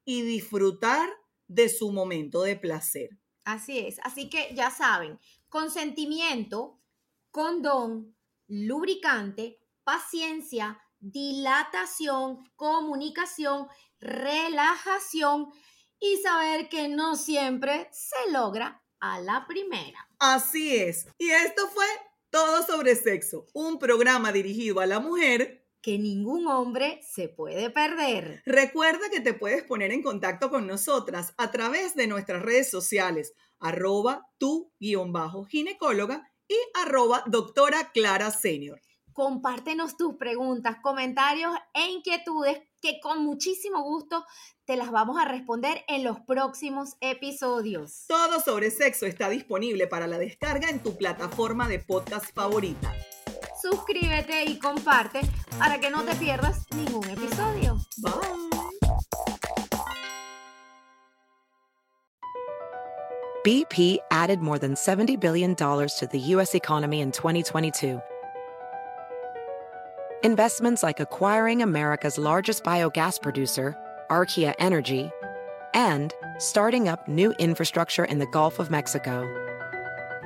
y 0.05 0.22
disfrutar 0.22 1.09
de 1.48 1.68
su 1.68 1.90
momento 1.92 2.42
de 2.42 2.57
placer. 2.57 3.11
Así 3.44 3.79
es. 3.79 3.98
Así 4.03 4.29
que 4.29 4.55
ya 4.55 4.70
saben, 4.70 5.18
consentimiento, 5.48 6.81
condón, 7.31 8.16
lubricante, 8.48 9.61
paciencia, 9.85 10.81
dilatación, 10.98 12.44
comunicación, 12.57 13.68
relajación 13.98 15.53
y 15.98 16.16
saber 16.18 16.68
que 16.68 16.88
no 16.88 17.16
siempre 17.16 17.88
se 17.92 18.31
logra 18.31 18.83
a 19.00 19.20
la 19.20 19.46
primera. 19.46 20.07
Así 20.18 20.76
es. 20.76 21.07
Y 21.18 21.31
esto 21.31 21.68
fue 21.68 21.87
Todo 22.31 22.64
sobre 22.64 22.94
Sexo, 22.94 23.46
un 23.55 23.79
programa 23.79 24.31
dirigido 24.31 24.81
a 24.81 24.87
la 24.87 25.00
mujer. 25.00 25.60
Que 25.82 25.98
ningún 25.98 26.46
hombre 26.46 27.00
se 27.02 27.28
puede 27.28 27.70
perder. 27.70 28.42
Recuerda 28.44 29.08
que 29.10 29.20
te 29.20 29.34
puedes 29.34 29.62
poner 29.64 29.92
en 29.92 30.02
contacto 30.02 30.50
con 30.50 30.66
nosotras 30.66 31.32
a 31.38 31.50
través 31.50 31.94
de 31.94 32.06
nuestras 32.06 32.42
redes 32.42 32.70
sociales, 32.70 33.32
arroba 33.58 34.26
tu 34.38 34.72
guion 34.78 35.12
bajo 35.12 35.44
ginecóloga 35.44 36.30
y 36.48 36.56
arroba 36.74 37.22
doctora 37.26 37.90
Clara 37.92 38.30
Senior. 38.30 38.80
Compártenos 39.12 39.96
tus 39.96 40.16
preguntas, 40.16 40.76
comentarios 40.82 41.52
e 41.74 41.90
inquietudes 41.90 42.58
que 42.80 43.00
con 43.00 43.24
muchísimo 43.24 43.82
gusto 43.82 44.24
te 44.64 44.76
las 44.76 44.90
vamos 44.90 45.18
a 45.18 45.26
responder 45.26 45.84
en 45.88 46.04
los 46.04 46.20
próximos 46.20 46.96
episodios. 47.00 48.04
Todo 48.06 48.40
sobre 48.40 48.70
sexo 48.70 49.06
está 49.06 49.28
disponible 49.28 49.86
para 49.86 50.06
la 50.06 50.18
descarga 50.18 50.70
en 50.70 50.82
tu 50.82 50.96
plataforma 50.96 51.68
de 51.68 51.80
podcast 51.80 52.32
favorita. 52.34 52.94
Suscríbete 53.62 54.44
y 54.44 54.59
comparte 54.59 55.20
para 55.59 55.79
que 55.79 55.90
no 55.90 56.03
te 56.05 56.14
pierdas 56.14 56.66
ningún 56.75 57.09
episodio. 57.09 57.79
Bye. 57.99 58.51
BP 63.42 63.99
added 64.11 64.40
more 64.40 64.59
than 64.59 64.75
$70 64.75 65.18
billion 65.18 65.55
to 65.55 66.09
the 66.12 66.18
U.S. 66.18 66.55
economy 66.55 67.01
in 67.01 67.11
2022. 67.11 67.99
Investments 70.23 70.83
like 70.83 71.01
acquiring 71.01 71.62
America's 71.62 72.18
largest 72.18 72.62
biogas 72.62 73.20
producer, 73.20 73.75
Archaea 74.11 74.55
Energy, 74.59 75.11
and 75.73 76.12
starting 76.37 76.87
up 76.87 77.09
new 77.09 77.33
infrastructure 77.38 78.05
in 78.05 78.18
the 78.18 78.27
Gulf 78.27 78.59
of 78.59 78.70
Mexico. 78.70 79.27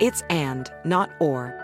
It's 0.01 0.23
and, 0.29 0.68
not 0.85 1.11
or. 1.20 1.63